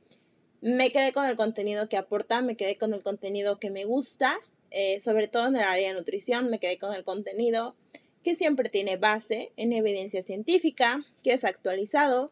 Me 0.61 0.91
quedé 0.91 1.13
con 1.13 1.25
el 1.25 1.37
contenido 1.37 1.87
que 1.87 1.97
aporta, 1.97 2.41
me 2.41 2.57
quedé 2.57 2.77
con 2.77 2.93
el 2.93 3.03
contenido 3.03 3.59
que 3.59 3.69
me 3.69 3.85
gusta, 3.85 4.37
eh, 4.71 4.99
sobre 4.99 5.27
todo 5.27 5.47
en 5.47 5.55
el 5.55 5.63
área 5.63 5.89
de 5.89 5.93
nutrición, 5.93 6.49
me 6.49 6.59
quedé 6.59 6.77
con 6.77 6.93
el 6.93 7.03
contenido 7.03 7.75
que 8.23 8.35
siempre 8.35 8.69
tiene 8.69 8.97
base 8.97 9.53
en 9.55 9.71
evidencia 9.71 10.21
científica, 10.21 11.05
que 11.23 11.31
es 11.31 11.45
actualizado, 11.45 12.31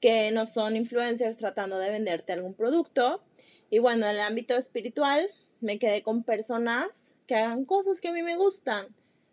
que 0.00 0.30
no 0.30 0.46
son 0.46 0.76
influencers 0.76 1.36
tratando 1.36 1.78
de 1.78 1.90
venderte 1.90 2.32
algún 2.32 2.54
producto. 2.54 3.22
Y 3.70 3.80
bueno, 3.80 4.06
en 4.06 4.12
el 4.12 4.20
ámbito 4.20 4.56
espiritual, 4.56 5.28
me 5.62 5.78
quedé 5.78 6.02
con 6.02 6.22
personas 6.22 7.16
que 7.26 7.36
hagan 7.36 7.64
cosas 7.64 8.00
que 8.00 8.08
a 8.08 8.12
mí 8.12 8.22
me 8.22 8.36
gustan 8.36 8.88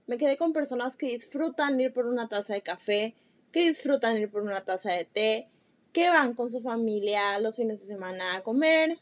me 0.10 0.18
quedé 0.18 0.38
con 0.38 0.54
personas 0.54 0.98
que 0.98 1.06
disfrutan 1.06 1.80
ir 1.80 1.94
por 1.94 2.08
una 2.08 2.28
taza 2.28 2.56
de 2.56 2.64
café, 2.64 3.14
que 3.52 3.68
disfrutan 3.68 4.18
ir 4.18 4.28
por 4.28 4.42
una 4.42 4.66
taza 4.66 4.92
de 4.94 5.06
té, 5.06 5.50
que 5.94 6.10
van 6.10 6.34
con 6.34 6.50
su 6.50 6.62
familia 6.62 7.38
los 7.38 7.58
fines 7.58 7.82
de 7.82 7.86
semana 7.86 8.38
a 8.38 8.42
comer. 8.42 8.98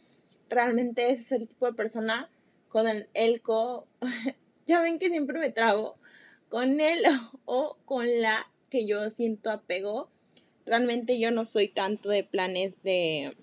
Realmente 0.49 1.09
ese 1.09 1.21
es 1.21 1.31
el 1.31 1.47
tipo 1.47 1.65
de 1.65 1.71
persona 1.71 2.29
con 2.67 2.89
el 2.89 3.07
elco. 3.13 3.87
ya 4.67 4.81
ven 4.81 4.99
que 4.99 5.07
siempre 5.07 5.39
me 5.39 5.49
trabo 5.49 5.95
con 6.49 6.81
él 6.81 7.01
o 7.45 7.77
con 7.85 8.05
la 8.19 8.45
que 8.69 8.85
yo 8.85 9.09
siento 9.09 9.49
apego. 9.49 10.09
Realmente 10.65 11.19
yo 11.19 11.31
no 11.31 11.45
soy 11.45 11.69
tanto 11.69 12.09
de 12.09 12.25
planes 12.25 12.83
de, 12.83 13.33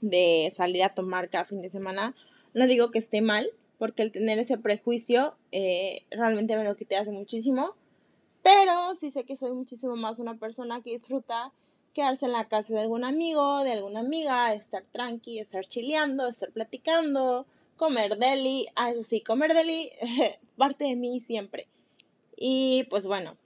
de 0.00 0.48
salir 0.50 0.82
a 0.82 0.92
tomar 0.92 1.30
cada 1.30 1.44
fin 1.44 1.62
de 1.62 1.70
semana. 1.70 2.16
No 2.54 2.66
digo 2.66 2.90
que 2.90 2.98
esté 2.98 3.20
mal, 3.20 3.50
porque 3.78 4.02
el 4.02 4.12
tener 4.12 4.38
ese 4.38 4.58
prejuicio 4.58 5.36
eh, 5.52 6.04
realmente 6.10 6.56
me 6.56 6.64
lo 6.64 6.76
quité 6.76 6.96
hace 6.96 7.12
muchísimo. 7.12 7.74
Pero 8.42 8.94
sí 8.94 9.10
sé 9.10 9.24
que 9.24 9.36
soy 9.36 9.52
muchísimo 9.52 9.96
más 9.96 10.18
una 10.18 10.38
persona 10.38 10.82
que 10.82 10.90
disfruta 10.90 11.52
quedarse 11.92 12.26
en 12.26 12.32
la 12.32 12.48
casa 12.48 12.74
de 12.74 12.80
algún 12.80 13.04
amigo, 13.04 13.64
de 13.64 13.72
alguna 13.72 14.00
amiga, 14.00 14.54
estar 14.54 14.84
tranqui, 14.90 15.38
estar 15.38 15.64
chileando, 15.64 16.28
estar 16.28 16.50
platicando, 16.52 17.46
comer 17.76 18.18
deli. 18.18 18.66
Ah, 18.76 18.90
eso 18.90 19.02
sí, 19.02 19.20
comer 19.20 19.54
deli, 19.54 19.90
parte 20.56 20.84
de 20.84 20.96
mí 20.96 21.20
siempre. 21.20 21.66
Y 22.36 22.84
pues 22.90 23.06
bueno, 23.06 23.36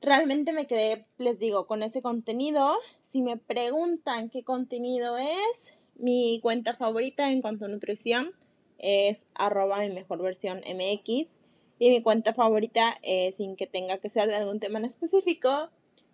realmente 0.00 0.52
me 0.52 0.66
quedé, 0.66 1.06
les 1.18 1.38
digo, 1.38 1.66
con 1.66 1.82
ese 1.82 2.02
contenido. 2.02 2.74
Si 3.00 3.22
me 3.22 3.36
preguntan 3.36 4.30
qué 4.30 4.42
contenido 4.42 5.16
es, 5.18 5.78
mi 6.00 6.40
cuenta 6.40 6.74
favorita 6.74 7.30
en 7.30 7.42
cuanto 7.42 7.66
a 7.66 7.68
nutrición 7.68 8.32
es 8.78 9.26
arroba 9.34 9.80
mi 9.80 9.90
mejor 9.90 10.22
versión 10.22 10.58
MX. 10.58 11.38
Y 11.78 11.90
mi 11.90 12.02
cuenta 12.02 12.34
favorita, 12.34 12.94
eh, 13.02 13.32
sin 13.32 13.56
que 13.56 13.66
tenga 13.66 13.98
que 13.98 14.10
ser 14.10 14.28
de 14.28 14.36
algún 14.36 14.60
tema 14.60 14.78
en 14.78 14.84
específico, 14.84 15.70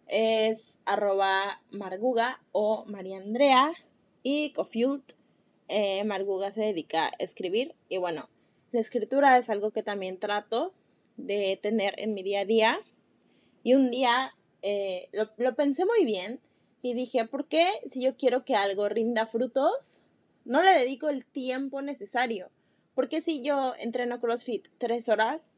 es 0.07 0.79
arroba 0.85 1.61
Marguga 1.71 2.41
o 2.53 2.85
María 2.87 3.17
Andrea. 3.17 3.73
Y 4.23 4.51
Cofield, 4.51 5.03
eh, 5.69 6.05
Marguga 6.05 6.53
se 6.53 6.61
dedica 6.61 7.07
a 7.07 7.13
escribir. 7.19 7.75
Y 7.89 7.99
bueno, 7.99 8.29
la 8.73 8.81
escritura 8.81 9.39
es 9.39 9.51
algo 9.51 9.73
que 9.73 9.83
también 9.83 10.19
trato 10.19 10.73
de 11.17 11.59
tener 11.61 11.95
en 11.99 12.15
mi 12.15 12.23
día 12.23 12.41
a 12.41 12.45
día. 12.45 12.79
Y 13.65 13.75
un 13.75 13.91
día 13.91 14.35
eh, 14.63 15.09
lo, 15.13 15.31
lo 15.37 15.55
pensé 15.57 15.85
muy 15.85 16.05
bien 16.05 16.41
y 16.83 16.95
dije, 16.95 17.25
¿por 17.27 17.47
qué 17.47 17.69
si 17.89 18.03
yo 18.03 18.17
quiero 18.17 18.45
que 18.45 18.55
algo 18.55 18.89
rinda 18.89 19.27
frutos, 19.27 20.03
no 20.45 20.63
le 20.63 20.71
dedico 20.71 21.09
el 21.09 21.25
tiempo 21.25 21.83
necesario? 21.83 22.51
Porque 22.95 23.23
si 23.23 23.43
yo 23.43 23.75
entreno 23.79 24.21
CrossFit 24.21 24.69
tres 24.79 25.09
horas, 25.09 25.51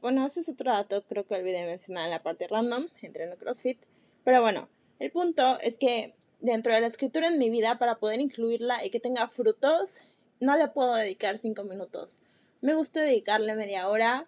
bueno, 0.00 0.24
ese 0.24 0.40
es 0.40 0.48
otro 0.48 0.70
dato, 0.70 1.02
creo 1.02 1.26
que 1.26 1.34
olvidé 1.34 1.66
mencionar 1.66 2.04
en 2.04 2.10
la 2.10 2.22
parte 2.22 2.46
random, 2.46 2.88
entreno 3.02 3.36
CrossFit. 3.36 3.78
Pero 4.24 4.40
bueno, 4.40 4.68
el 4.98 5.10
punto 5.10 5.58
es 5.60 5.78
que 5.78 6.14
dentro 6.40 6.72
de 6.72 6.80
la 6.80 6.86
escritura 6.86 7.28
en 7.28 7.38
mi 7.38 7.50
vida, 7.50 7.78
para 7.78 7.98
poder 7.98 8.20
incluirla 8.20 8.84
y 8.84 8.90
que 8.90 9.00
tenga 9.00 9.28
frutos, 9.28 9.96
no 10.40 10.56
le 10.56 10.68
puedo 10.68 10.94
dedicar 10.94 11.38
cinco 11.38 11.64
minutos. 11.64 12.22
Me 12.60 12.74
gusta 12.74 13.00
dedicarle 13.00 13.54
media 13.54 13.88
hora 13.88 14.26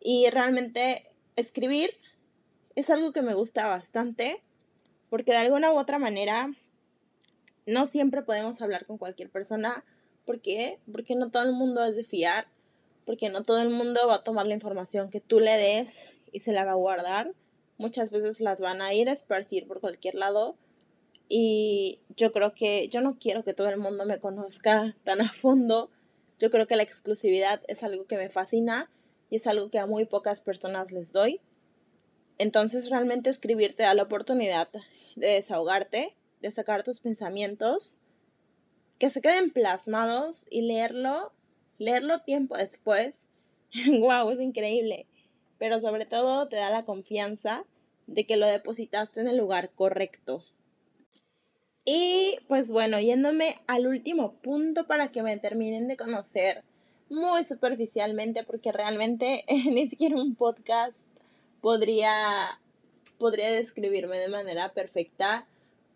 y 0.00 0.28
realmente 0.30 1.10
escribir 1.36 1.90
es 2.74 2.90
algo 2.90 3.12
que 3.12 3.22
me 3.22 3.34
gusta 3.34 3.66
bastante 3.66 4.42
porque 5.10 5.32
de 5.32 5.38
alguna 5.38 5.72
u 5.72 5.78
otra 5.78 5.98
manera 5.98 6.54
no 7.66 7.86
siempre 7.86 8.22
podemos 8.22 8.62
hablar 8.62 8.86
con 8.86 8.96
cualquier 8.96 9.28
persona 9.28 9.84
¿Por 10.30 10.40
qué? 10.40 10.78
Porque 10.92 11.16
no 11.16 11.30
todo 11.32 11.42
el 11.42 11.52
mundo 11.52 11.84
es 11.84 11.96
de 11.96 12.04
fiar, 12.04 12.46
porque 13.04 13.30
no 13.30 13.42
todo 13.42 13.60
el 13.62 13.70
mundo 13.70 14.06
va 14.06 14.14
a 14.14 14.22
tomar 14.22 14.46
la 14.46 14.54
información 14.54 15.10
que 15.10 15.20
tú 15.20 15.40
le 15.40 15.56
des 15.56 16.08
y 16.30 16.38
se 16.38 16.52
la 16.52 16.64
va 16.64 16.70
a 16.70 16.76
guardar. 16.76 17.32
Muchas 17.78 18.12
veces 18.12 18.40
las 18.40 18.60
van 18.60 18.80
a 18.80 18.94
ir 18.94 19.08
a 19.08 19.12
esparcir 19.12 19.66
por 19.66 19.80
cualquier 19.80 20.14
lado. 20.14 20.56
Y 21.28 21.98
yo 22.16 22.30
creo 22.30 22.54
que 22.54 22.86
yo 22.86 23.00
no 23.00 23.18
quiero 23.18 23.42
que 23.42 23.54
todo 23.54 23.68
el 23.70 23.78
mundo 23.78 24.04
me 24.04 24.20
conozca 24.20 24.94
tan 25.02 25.20
a 25.20 25.32
fondo. 25.32 25.90
Yo 26.38 26.50
creo 26.50 26.68
que 26.68 26.76
la 26.76 26.84
exclusividad 26.84 27.62
es 27.66 27.82
algo 27.82 28.06
que 28.06 28.16
me 28.16 28.30
fascina 28.30 28.88
y 29.30 29.36
es 29.36 29.48
algo 29.48 29.68
que 29.70 29.80
a 29.80 29.86
muy 29.86 30.04
pocas 30.04 30.40
personas 30.40 30.92
les 30.92 31.12
doy. 31.12 31.40
Entonces 32.38 32.88
realmente 32.88 33.30
escribirte 33.30 33.82
da 33.82 33.94
la 33.94 34.04
oportunidad 34.04 34.68
de 35.20 35.28
desahogarte, 35.28 36.16
de 36.40 36.50
sacar 36.50 36.82
tus 36.82 37.00
pensamientos 37.00 37.98
que 38.98 39.10
se 39.10 39.22
queden 39.22 39.50
plasmados 39.50 40.46
y 40.50 40.62
leerlo, 40.62 41.32
leerlo 41.78 42.20
tiempo 42.20 42.56
después, 42.56 43.22
wow, 44.00 44.30
es 44.30 44.40
increíble. 44.40 45.06
Pero 45.58 45.78
sobre 45.80 46.06
todo 46.06 46.48
te 46.48 46.56
da 46.56 46.70
la 46.70 46.84
confianza 46.84 47.64
de 48.06 48.26
que 48.26 48.36
lo 48.36 48.46
depositaste 48.46 49.20
en 49.20 49.28
el 49.28 49.36
lugar 49.36 49.70
correcto. 49.70 50.44
Y 51.84 52.38
pues 52.48 52.70
bueno, 52.70 53.00
yéndome 53.00 53.58
al 53.66 53.86
último 53.86 54.34
punto 54.34 54.86
para 54.86 55.08
que 55.12 55.22
me 55.22 55.38
terminen 55.38 55.88
de 55.88 55.96
conocer 55.96 56.62
muy 57.08 57.44
superficialmente, 57.44 58.44
porque 58.44 58.72
realmente 58.72 59.44
ni 59.48 59.88
siquiera 59.88 60.16
un 60.16 60.34
podcast 60.34 60.96
podría, 61.60 62.60
podría 63.20 63.52
describirme 63.52 64.18
de 64.18 64.28
manera 64.28 64.72
perfecta 64.72 65.46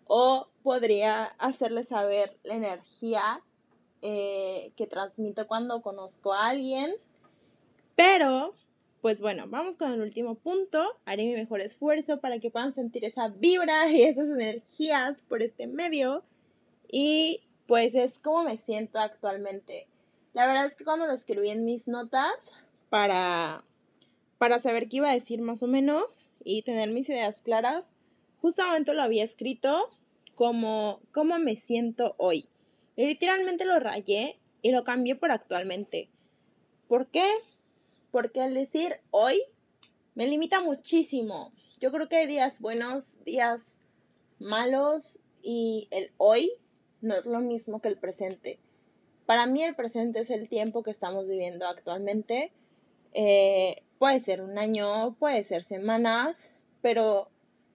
o 0.07 0.47
podría 0.62 1.25
hacerle 1.38 1.83
saber 1.83 2.37
la 2.45 2.54
energía 2.54 3.43
eh, 4.02 4.71
que 4.76 4.87
transmito 4.87 5.47
cuando 5.47 5.83
conozco 5.83 6.35
a 6.35 6.49
alguien. 6.49 6.95
Pero, 7.97 8.54
pues 9.00 9.23
bueno, 9.23 9.47
vamos 9.49 9.76
con 9.76 9.90
el 9.90 10.02
último 10.02 10.35
punto. 10.35 10.85
Haré 11.07 11.25
mi 11.25 11.35
mejor 11.35 11.62
esfuerzo 11.62 12.21
para 12.21 12.38
que 12.38 12.50
puedan 12.50 12.75
sentir 12.75 13.04
esa 13.04 13.28
vibra 13.28 13.90
y 13.90 14.02
esas 14.02 14.26
energías 14.26 15.21
por 15.21 15.43
este 15.43 15.66
medio. 15.66 16.23
Y 16.88 17.43
pues 17.66 17.95
es 17.95 18.19
como 18.19 18.45
me 18.45 18.59
siento 18.59 18.99
actualmente. 18.99 19.88
La 20.35 20.47
verdad 20.47 20.66
es 20.66 20.76
que 20.76 20.85
cuando 20.85 21.07
lo 21.07 21.12
escribí 21.12 21.49
en 21.49 21.64
mis 21.64 21.88
notas 21.88 22.52
para, 22.90 23.64
para 24.38 24.59
saber 24.59 24.88
qué 24.88 24.99
iba 24.99 25.11
a 25.11 25.14
decir 25.14 25.41
más 25.41 25.62
o 25.62 25.67
menos 25.67 26.31
y 26.45 26.62
tener 26.62 26.91
mis 26.91 27.09
ideas 27.09 27.43
claras, 27.43 27.95
justamente 28.41 28.95
lo 28.95 29.03
había 29.03 29.25
escrito 29.25 29.91
como 30.35 31.00
cómo 31.12 31.38
me 31.38 31.57
siento 31.57 32.14
hoy. 32.19 32.49
literalmente 32.97 33.64
lo 33.64 33.81
rayé 33.81 34.38
y 34.62 34.71
lo 34.71 34.85
cambié 34.85 35.17
por 35.17 35.31
actualmente. 35.31 36.09
¿Por 36.88 37.09
qué? 37.09 37.26
Porque 38.11 38.41
al 38.41 38.55
decir 38.55 38.95
hoy 39.11 39.41
me 40.14 40.26
limita 40.26 40.61
muchísimo. 40.61 41.53
Yo 41.81 41.91
creo 41.91 42.09
que 42.09 42.17
hay 42.17 42.26
días 42.26 42.61
buenos, 42.61 43.23
días 43.25 43.79
malos 44.38 45.21
y 45.43 45.88
el 45.91 46.12
hoy 46.17 46.50
no 47.00 47.14
es 47.14 47.26
lo 47.26 47.41
mismo 47.41 47.81
que 47.81 47.88
el 47.88 47.99
presente. 47.99 48.59
Para 49.26 49.47
mí 49.47 49.62
el 49.62 49.75
presente 49.75 50.21
es 50.21 50.31
el 50.31 50.49
tiempo 50.49 50.83
que 50.83 50.91
estamos 50.91 51.26
viviendo 51.26 51.67
actualmente. 51.67 52.53
Eh, 53.12 53.83
puede 53.99 54.21
ser 54.21 54.43
un 54.43 54.59
año, 54.59 55.15
puede 55.19 55.45
ser 55.45 55.65
semanas, 55.65 56.53
pero 56.83 57.31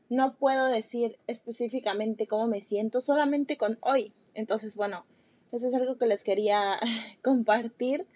no 0.09 0.35
puedo 0.35 0.67
decir 0.67 1.19
específicamente 1.27 2.27
cómo 2.27 2.47
me 2.47 2.61
siento 2.61 3.01
solamente 3.01 3.57
con 3.57 3.77
hoy. 3.81 4.13
Entonces, 4.33 4.75
bueno, 4.75 5.05
eso 5.51 5.67
es 5.67 5.73
algo 5.73 5.97
que 5.97 6.07
les 6.07 6.23
quería 6.23 6.79
compartir. 7.23 8.07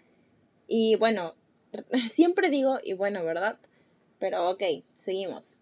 Y 0.68 0.96
bueno, 0.96 1.36
siempre 2.10 2.50
digo, 2.50 2.80
y 2.84 2.94
bueno, 2.94 3.24
¿verdad? 3.24 3.58
Pero 4.20 4.50
ok, 4.50 4.64
seguimos. 4.96 5.60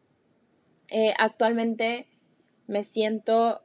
Eh, 0.89 1.13
actualmente 1.17 2.07
me 2.67 2.83
siento 2.83 3.61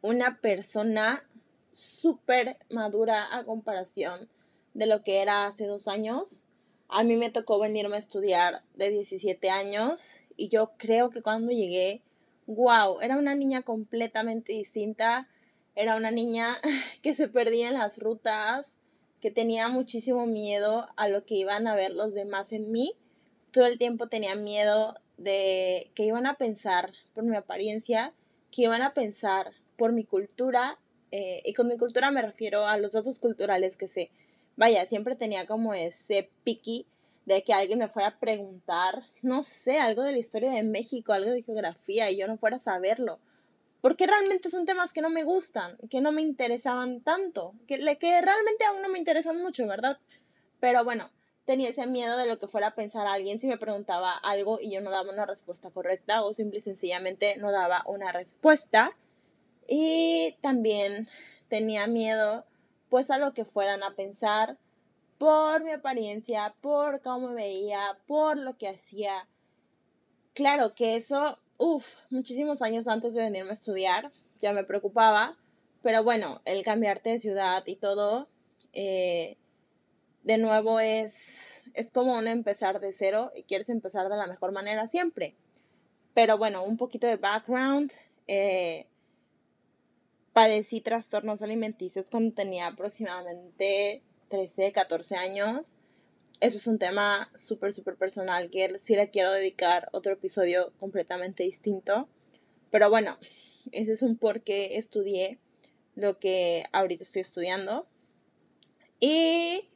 una 0.00 0.40
persona 0.40 1.28
súper 1.70 2.58
madura 2.70 3.36
a 3.36 3.44
comparación 3.44 4.28
de 4.74 4.86
lo 4.86 5.02
que 5.02 5.22
era 5.22 5.46
hace 5.46 5.66
dos 5.66 5.88
años. 5.88 6.46
A 6.88 7.02
mí 7.02 7.16
me 7.16 7.30
tocó 7.30 7.58
venirme 7.58 7.96
a 7.96 7.98
estudiar 7.98 8.62
de 8.74 8.90
17 8.90 9.50
años 9.50 10.20
y 10.36 10.48
yo 10.48 10.72
creo 10.76 11.10
que 11.10 11.22
cuando 11.22 11.50
llegué, 11.50 12.02
wow, 12.46 13.00
era 13.00 13.16
una 13.16 13.34
niña 13.34 13.62
completamente 13.62 14.52
distinta. 14.52 15.28
Era 15.74 15.96
una 15.96 16.10
niña 16.10 16.58
que 17.02 17.14
se 17.14 17.28
perdía 17.28 17.68
en 17.68 17.74
las 17.74 17.98
rutas, 17.98 18.82
que 19.20 19.30
tenía 19.30 19.68
muchísimo 19.68 20.26
miedo 20.26 20.88
a 20.96 21.08
lo 21.08 21.24
que 21.24 21.34
iban 21.34 21.66
a 21.66 21.74
ver 21.74 21.92
los 21.92 22.14
demás 22.14 22.52
en 22.52 22.70
mí. 22.70 22.94
Todo 23.50 23.66
el 23.66 23.78
tiempo 23.78 24.08
tenía 24.08 24.34
miedo 24.34 24.94
de 25.16 25.90
que 25.94 26.04
iban 26.04 26.26
a 26.26 26.34
pensar 26.34 26.92
por 27.14 27.24
mi 27.24 27.36
apariencia, 27.36 28.12
que 28.52 28.62
iban 28.62 28.82
a 28.82 28.94
pensar 28.94 29.52
por 29.76 29.92
mi 29.92 30.04
cultura, 30.04 30.78
eh, 31.10 31.42
y 31.44 31.54
con 31.54 31.68
mi 31.68 31.76
cultura 31.76 32.10
me 32.10 32.22
refiero 32.22 32.66
a 32.66 32.76
los 32.76 32.92
datos 32.92 33.18
culturales 33.18 33.76
que 33.76 33.88
sé. 33.88 34.10
Vaya, 34.56 34.86
siempre 34.86 35.16
tenía 35.16 35.46
como 35.46 35.74
ese 35.74 36.30
piqui 36.42 36.86
de 37.26 37.42
que 37.42 37.52
alguien 37.52 37.80
me 37.80 37.88
fuera 37.88 38.08
a 38.08 38.18
preguntar, 38.18 39.02
no 39.20 39.44
sé, 39.44 39.78
algo 39.78 40.02
de 40.02 40.12
la 40.12 40.18
historia 40.18 40.50
de 40.50 40.62
México, 40.62 41.12
algo 41.12 41.30
de 41.30 41.42
geografía, 41.42 42.10
y 42.10 42.16
yo 42.16 42.26
no 42.26 42.38
fuera 42.38 42.56
a 42.56 42.60
saberlo. 42.60 43.18
Porque 43.82 44.06
realmente 44.06 44.48
son 44.48 44.64
temas 44.64 44.92
que 44.92 45.02
no 45.02 45.10
me 45.10 45.24
gustan, 45.24 45.76
que 45.90 46.00
no 46.00 46.10
me 46.12 46.22
interesaban 46.22 47.02
tanto, 47.02 47.54
que, 47.66 47.76
realmente 47.76 48.64
aún 48.64 48.80
no 48.80 48.88
me 48.88 48.98
interesan 48.98 49.36
mucho, 49.42 49.66
¿verdad? 49.66 49.98
Pero 50.60 50.84
bueno, 50.84 51.10
tenía 51.44 51.68
ese 51.68 51.86
miedo 51.86 52.16
de 52.16 52.26
lo 52.26 52.38
que 52.38 52.48
fuera 52.48 52.68
a 52.68 52.74
pensar 52.74 53.06
alguien 53.06 53.40
si 53.40 53.46
me 53.46 53.58
preguntaba 53.58 54.16
algo 54.16 54.58
y 54.60 54.70
yo 54.70 54.80
no 54.80 54.90
daba 54.90 55.12
una 55.12 55.26
respuesta 55.26 55.70
correcta 55.70 56.24
o 56.24 56.32
simple 56.32 56.58
y 56.58 56.62
sencillamente 56.62 57.36
no 57.36 57.52
daba 57.52 57.82
una 57.86 58.10
respuesta. 58.12 58.96
Y 59.68 60.36
también 60.40 61.08
tenía 61.48 61.86
miedo 61.86 62.44
pues 62.88 63.10
a 63.10 63.18
lo 63.18 63.34
que 63.34 63.44
fueran 63.44 63.82
a 63.82 63.94
pensar 63.94 64.58
por 65.18 65.64
mi 65.64 65.72
apariencia, 65.72 66.54
por 66.60 67.00
cómo 67.00 67.28
me 67.28 67.34
veía, 67.34 67.98
por 68.06 68.36
lo 68.36 68.56
que 68.56 68.68
hacía. 68.68 69.28
Claro 70.34 70.74
que 70.74 70.96
eso, 70.96 71.38
uff, 71.56 71.86
muchísimos 72.10 72.60
años 72.62 72.86
antes 72.86 73.14
de 73.14 73.22
venirme 73.22 73.50
a 73.50 73.54
estudiar, 73.54 74.12
ya 74.38 74.52
me 74.52 74.64
preocupaba, 74.64 75.36
pero 75.82 76.04
bueno, 76.04 76.42
el 76.44 76.62
cambiarte 76.64 77.10
de 77.10 77.18
ciudad 77.18 77.62
y 77.66 77.76
todo, 77.76 78.28
eh, 78.72 79.36
de 80.24 80.38
nuevo 80.38 80.80
es, 80.80 81.62
es 81.74 81.90
como 81.90 82.18
un 82.18 82.26
empezar 82.26 82.80
de 82.80 82.92
cero 82.92 83.32
y 83.34 83.44
quieres 83.44 83.68
empezar 83.70 84.08
de 84.08 84.16
la 84.16 84.26
mejor 84.26 84.52
manera 84.52 84.86
siempre. 84.86 85.34
Pero 86.12 86.36
bueno, 86.38 86.64
un 86.64 86.76
poquito 86.76 87.06
de 87.06 87.16
background. 87.16 87.92
Eh, 88.26 88.86
padecí 90.36 90.82
trastornos 90.82 91.40
alimenticios 91.40 92.10
cuando 92.10 92.34
tenía 92.34 92.66
aproximadamente 92.66 94.02
13, 94.28 94.70
14 94.70 95.16
años. 95.16 95.78
Eso 96.40 96.58
es 96.58 96.66
un 96.66 96.78
tema 96.78 97.30
súper, 97.36 97.72
súper 97.72 97.96
personal 97.96 98.50
que 98.50 98.78
sí 98.82 98.96
le 98.96 99.08
quiero 99.08 99.32
dedicar 99.32 99.88
otro 99.92 100.12
episodio 100.12 100.74
completamente 100.78 101.42
distinto. 101.42 102.06
Pero 102.70 102.90
bueno, 102.90 103.16
ese 103.72 103.94
es 103.94 104.02
un 104.02 104.18
por 104.18 104.42
qué 104.42 104.76
estudié 104.76 105.38
lo 105.94 106.18
que 106.18 106.66
ahorita 106.70 107.04
estoy 107.04 107.22
estudiando. 107.22 107.86
Y 109.00 109.70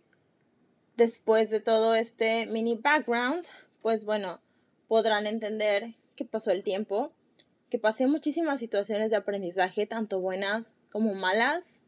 después 0.99 1.49
de 1.49 1.61
todo 1.61 1.95
este 1.95 2.45
mini 2.45 2.75
background, 2.75 3.47
pues 3.81 4.05
bueno, 4.05 4.43
podrán 4.89 5.27
entender 5.27 5.95
que 6.17 6.27
pasó 6.27 6.51
el 6.51 6.63
tiempo 6.63 7.15
que 7.71 7.79
pasé 7.79 8.09
muchísimas 8.09 8.59
situaciones 8.59 9.11
de 9.11 9.17
aprendizaje, 9.17 9.87
tanto 9.87 10.21
buenas 10.21 10.75
como 10.91 11.15
malas. 11.15 11.85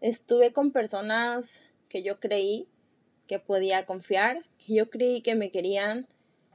Estuve 0.00 0.52
con 0.52 0.70
personas 0.70 1.60
que 1.88 2.04
yo 2.04 2.20
creí 2.20 2.68
que 3.26 3.40
podía 3.40 3.86
confiar, 3.86 4.44
que 4.64 4.74
yo 4.74 4.88
creí 4.88 5.20
que 5.22 5.34
me 5.34 5.50
querían 5.50 6.06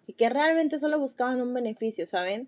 y 0.07 0.13
que 0.13 0.29
realmente 0.29 0.79
solo 0.79 0.97
buscaban 0.99 1.41
un 1.41 1.53
beneficio, 1.53 2.07
¿saben? 2.07 2.47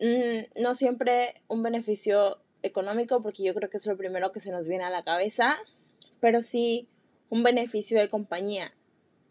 Mm, 0.00 0.60
no 0.62 0.74
siempre 0.74 1.42
un 1.48 1.62
beneficio 1.62 2.38
económico, 2.62 3.22
porque 3.22 3.42
yo 3.42 3.54
creo 3.54 3.68
que 3.68 3.76
es 3.76 3.86
lo 3.86 3.98
primero 3.98 4.32
que 4.32 4.40
se 4.40 4.50
nos 4.50 4.66
viene 4.68 4.84
a 4.84 4.90
la 4.90 5.04
cabeza, 5.04 5.58
pero 6.20 6.40
sí 6.40 6.88
un 7.28 7.42
beneficio 7.42 8.00
de 8.00 8.08
compañía. 8.08 8.72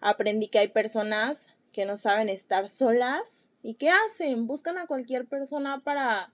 Aprendí 0.02 0.50
que 0.50 0.60
hay 0.60 0.68
personas 0.68 1.48
que 1.72 1.86
no 1.86 1.98
saben 1.98 2.30
estar 2.30 2.70
solas 2.70 3.50
¿Y 3.62 3.74
qué 3.76 3.90
hacen? 3.90 4.48
Buscan 4.48 4.78
a 4.78 4.88
cualquier 4.88 5.28
persona 5.28 5.82
para, 5.84 6.32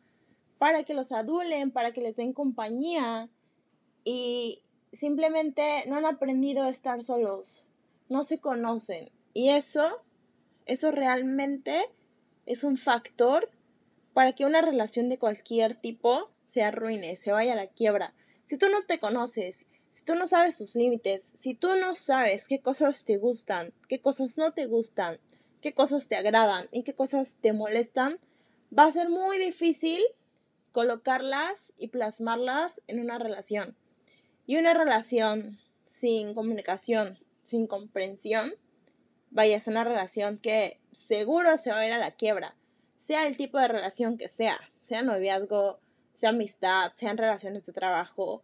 para 0.59 0.83
que 0.83 0.93
los 0.93 1.11
adulen, 1.11 1.71
para 1.71 1.91
que 1.91 2.01
les 2.01 2.15
den 2.15 2.33
compañía. 2.33 3.29
Y 4.03 4.61
simplemente 4.91 5.83
no 5.87 5.95
han 5.95 6.05
aprendido 6.05 6.63
a 6.63 6.69
estar 6.69 7.03
solos. 7.03 7.65
No 8.09 8.23
se 8.23 8.39
conocen. 8.39 9.09
Y 9.33 9.49
eso, 9.49 10.01
eso 10.65 10.91
realmente 10.91 11.89
es 12.45 12.63
un 12.63 12.77
factor 12.77 13.49
para 14.13 14.33
que 14.33 14.45
una 14.45 14.61
relación 14.61 15.09
de 15.09 15.17
cualquier 15.17 15.75
tipo 15.75 16.29
se 16.45 16.63
arruine, 16.63 17.17
se 17.17 17.31
vaya 17.31 17.53
a 17.53 17.57
la 17.57 17.67
quiebra. 17.67 18.13
Si 18.43 18.57
tú 18.57 18.67
no 18.69 18.83
te 18.83 18.99
conoces, 18.99 19.67
si 19.89 20.05
tú 20.05 20.13
no 20.13 20.27
sabes 20.27 20.57
tus 20.57 20.75
límites, 20.75 21.23
si 21.23 21.55
tú 21.55 21.75
no 21.75 21.95
sabes 21.95 22.47
qué 22.47 22.59
cosas 22.59 23.03
te 23.03 23.17
gustan, 23.17 23.73
qué 23.89 23.99
cosas 23.99 24.37
no 24.37 24.53
te 24.53 24.67
gustan, 24.67 25.19
qué 25.65 25.73
cosas 25.73 26.07
te 26.07 26.15
agradan 26.15 26.67
y 26.71 26.83
qué 26.83 26.93
cosas 26.93 27.39
te 27.41 27.51
molestan, 27.51 28.19
va 28.77 28.83
a 28.85 28.91
ser 28.91 29.09
muy 29.09 29.39
difícil 29.39 29.99
colocarlas 30.71 31.55
y 31.79 31.87
plasmarlas 31.87 32.83
en 32.85 32.99
una 32.99 33.17
relación. 33.17 33.75
Y 34.45 34.57
una 34.57 34.75
relación 34.75 35.57
sin 35.87 36.35
comunicación, 36.35 37.17
sin 37.41 37.65
comprensión, 37.65 38.53
vaya, 39.31 39.57
es 39.57 39.65
una 39.65 39.83
relación 39.83 40.37
que 40.37 40.79
seguro 40.91 41.57
se 41.57 41.71
va 41.71 41.79
a 41.79 41.87
ir 41.87 41.93
a 41.93 41.97
la 41.97 42.11
quiebra, 42.11 42.53
sea 42.99 43.25
el 43.25 43.35
tipo 43.35 43.57
de 43.57 43.67
relación 43.67 44.19
que 44.19 44.29
sea, 44.29 44.59
sea 44.81 45.01
noviazgo, 45.01 45.79
sea 46.19 46.29
amistad, 46.29 46.91
sean 46.93 47.17
relaciones 47.17 47.65
de 47.65 47.73
trabajo. 47.73 48.43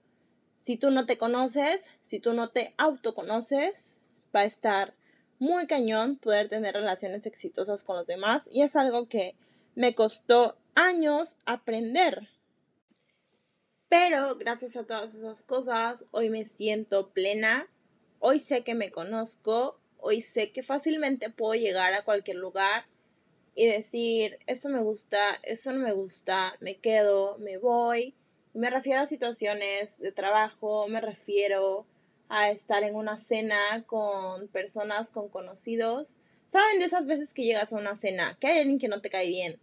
Si 0.58 0.76
tú 0.76 0.90
no 0.90 1.06
te 1.06 1.20
conoces, 1.20 1.92
si 2.02 2.20
tú 2.20 2.34
no 2.34 2.50
te 2.50 2.74
autoconoces, 2.80 4.02
va 4.36 4.40
a 4.40 4.46
estar 4.46 4.96
muy 5.42 5.66
cañón 5.66 6.18
poder 6.18 6.50
tener 6.50 6.76
relaciones 6.76 7.26
exitosas 7.26 7.84
con 7.84 7.98
los 7.98 8.06
demás 8.06 8.48
y 8.52 8.62
es 8.62 8.76
algo 8.76 9.10
que 9.10 9.34
me 9.74 9.96
costó 9.96 10.56
años 10.76 11.40
aprender. 11.46 12.30
Pero 13.90 14.36
gracias 14.36 14.76
a 14.76 14.84
todas 14.84 15.16
esas 15.16 15.44
cosas, 15.44 16.06
hoy 16.12 16.30
me 16.30 16.46
siento 16.46 17.10
plena, 17.10 17.68
hoy 18.20 18.38
sé 18.38 18.64
que 18.64 18.76
me 18.76 18.92
conozco, 18.92 19.80
hoy 19.98 20.22
sé 20.22 20.52
que 20.52 20.62
fácilmente 20.62 21.32
puedo 21.32 21.56
llegar 21.56 21.92
a 21.96 22.06
cualquier 22.06 22.38
lugar 22.38 22.86
y 23.56 23.66
decir, 23.66 24.38
esto 24.46 24.70
me 24.70 24.84
gusta, 24.84 25.40
esto 25.42 25.72
no 25.72 25.80
me 25.80 25.94
gusta, 25.94 26.56
me 26.60 26.78
quedo, 26.78 27.40
me 27.40 27.58
voy. 27.58 28.14
Me 28.54 28.70
refiero 28.70 29.02
a 29.02 29.08
situaciones 29.08 30.00
de 30.00 30.12
trabajo, 30.12 30.88
me 30.88 31.02
refiero 31.02 31.88
a 32.34 32.50
estar 32.50 32.84
en 32.84 32.96
una 32.96 33.20
cena 33.20 33.84
con 33.86 34.48
personas, 34.48 35.12
con 35.12 35.28
conocidos. 35.28 36.20
¿Saben 36.48 36.80
de 36.80 36.86
esas 36.86 37.06
veces 37.06 37.34
que 37.34 37.44
llegas 37.44 37.74
a 37.74 37.78
una 37.78 37.98
cena, 37.98 38.38
que 38.40 38.48
hay 38.48 38.60
alguien 38.60 38.80
que 38.80 38.88
no 38.88 39.02
te 39.02 39.10
cae 39.10 39.28
bien, 39.28 39.60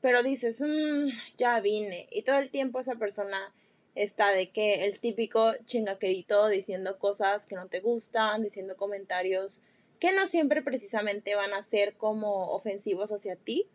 pero 0.00 0.22
dices, 0.22 0.60
mmm, 0.60 1.08
ya 1.36 1.58
vine, 1.60 2.06
y 2.12 2.22
todo 2.22 2.38
el 2.38 2.50
tiempo 2.50 2.78
esa 2.78 2.94
persona 2.94 3.52
está 3.96 4.30
de 4.30 4.50
que 4.50 4.84
el 4.84 5.00
típico 5.00 5.54
chingaquedito 5.64 6.46
diciendo 6.48 6.98
cosas 6.98 7.46
que 7.46 7.56
no 7.56 7.66
te 7.66 7.80
gustan, 7.80 8.42
diciendo 8.42 8.76
comentarios 8.76 9.60
que 9.98 10.12
no 10.12 10.26
siempre 10.26 10.62
precisamente 10.62 11.34
van 11.34 11.52
a 11.52 11.62
ser 11.64 11.96
como 11.96 12.50
ofensivos 12.50 13.10
hacia 13.10 13.34
ti. 13.34 13.66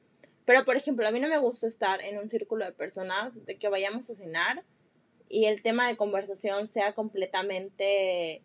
Pero, 0.46 0.64
por 0.64 0.78
ejemplo, 0.78 1.08
a 1.08 1.12
mí 1.12 1.20
no 1.20 1.28
me 1.28 1.38
gusta 1.40 1.68
estar 1.68 2.02
en 2.02 2.18
un 2.18 2.30
círculo 2.30 2.66
de 2.66 2.72
personas 2.72 3.46
de 3.46 3.58
que 3.58 3.68
vayamos 3.68 4.10
a 4.10 4.16
cenar 4.16 4.64
y 5.30 5.46
el 5.46 5.62
tema 5.62 5.88
de 5.88 5.96
conversación 5.96 6.68
sea 6.68 6.94
completamente, 6.94 8.42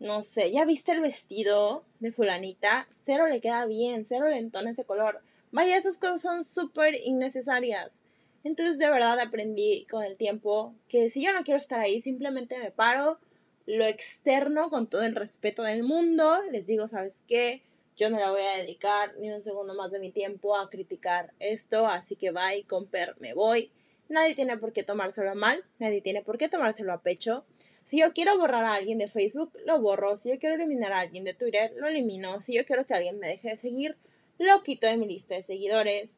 no 0.00 0.24
sé, 0.24 0.50
ya 0.50 0.64
viste 0.64 0.92
el 0.92 1.00
vestido 1.00 1.84
de 2.00 2.12
fulanita, 2.12 2.88
cero 2.92 3.28
le 3.28 3.40
queda 3.40 3.64
bien, 3.66 4.04
cero 4.04 4.28
le 4.28 4.38
entona 4.38 4.72
ese 4.72 4.84
color. 4.84 5.22
Vaya, 5.52 5.76
esas 5.76 5.98
cosas 5.98 6.20
son 6.20 6.44
súper 6.44 6.96
innecesarias. 6.96 8.02
Entonces 8.42 8.78
de 8.78 8.90
verdad 8.90 9.18
aprendí 9.20 9.86
con 9.88 10.02
el 10.02 10.16
tiempo 10.16 10.74
que 10.88 11.08
si 11.08 11.24
yo 11.24 11.32
no 11.32 11.44
quiero 11.44 11.58
estar 11.58 11.78
ahí, 11.78 12.00
simplemente 12.00 12.58
me 12.58 12.72
paro, 12.72 13.18
lo 13.64 13.84
externo 13.84 14.68
con 14.68 14.88
todo 14.88 15.02
el 15.02 15.14
respeto 15.14 15.62
del 15.62 15.84
mundo. 15.84 16.42
Les 16.50 16.66
digo, 16.66 16.88
¿sabes 16.88 17.22
qué? 17.26 17.62
Yo 17.96 18.10
no 18.10 18.18
la 18.18 18.32
voy 18.32 18.42
a 18.42 18.56
dedicar 18.56 19.16
ni 19.18 19.30
un 19.30 19.42
segundo 19.42 19.74
más 19.74 19.92
de 19.92 20.00
mi 20.00 20.10
tiempo 20.10 20.56
a 20.56 20.68
criticar 20.68 21.32
esto, 21.38 21.86
así 21.86 22.16
que 22.16 22.32
bye, 22.32 22.64
comper, 22.66 23.14
me 23.20 23.34
voy. 23.34 23.70
Nadie 24.08 24.34
tiene 24.34 24.58
por 24.58 24.72
qué 24.72 24.82
tomárselo 24.82 25.30
a 25.30 25.34
mal, 25.34 25.64
nadie 25.78 26.00
tiene 26.00 26.22
por 26.22 26.38
qué 26.38 26.48
tomárselo 26.48 26.92
a 26.92 27.02
pecho. 27.02 27.44
Si 27.84 27.98
yo 27.98 28.12
quiero 28.12 28.38
borrar 28.38 28.64
a 28.64 28.74
alguien 28.74 28.98
de 28.98 29.08
Facebook, 29.08 29.52
lo 29.66 29.80
borro. 29.80 30.16
Si 30.16 30.30
yo 30.30 30.38
quiero 30.38 30.54
eliminar 30.54 30.92
a 30.92 31.00
alguien 31.00 31.24
de 31.24 31.34
Twitter, 31.34 31.72
lo 31.76 31.86
elimino. 31.86 32.40
Si 32.40 32.54
yo 32.54 32.64
quiero 32.64 32.86
que 32.86 32.94
alguien 32.94 33.18
me 33.18 33.28
deje 33.28 33.50
de 33.50 33.58
seguir, 33.58 33.96
lo 34.38 34.62
quito 34.62 34.86
de 34.86 34.96
mi 34.96 35.06
lista 35.06 35.34
de 35.34 35.42
seguidores. 35.42 36.10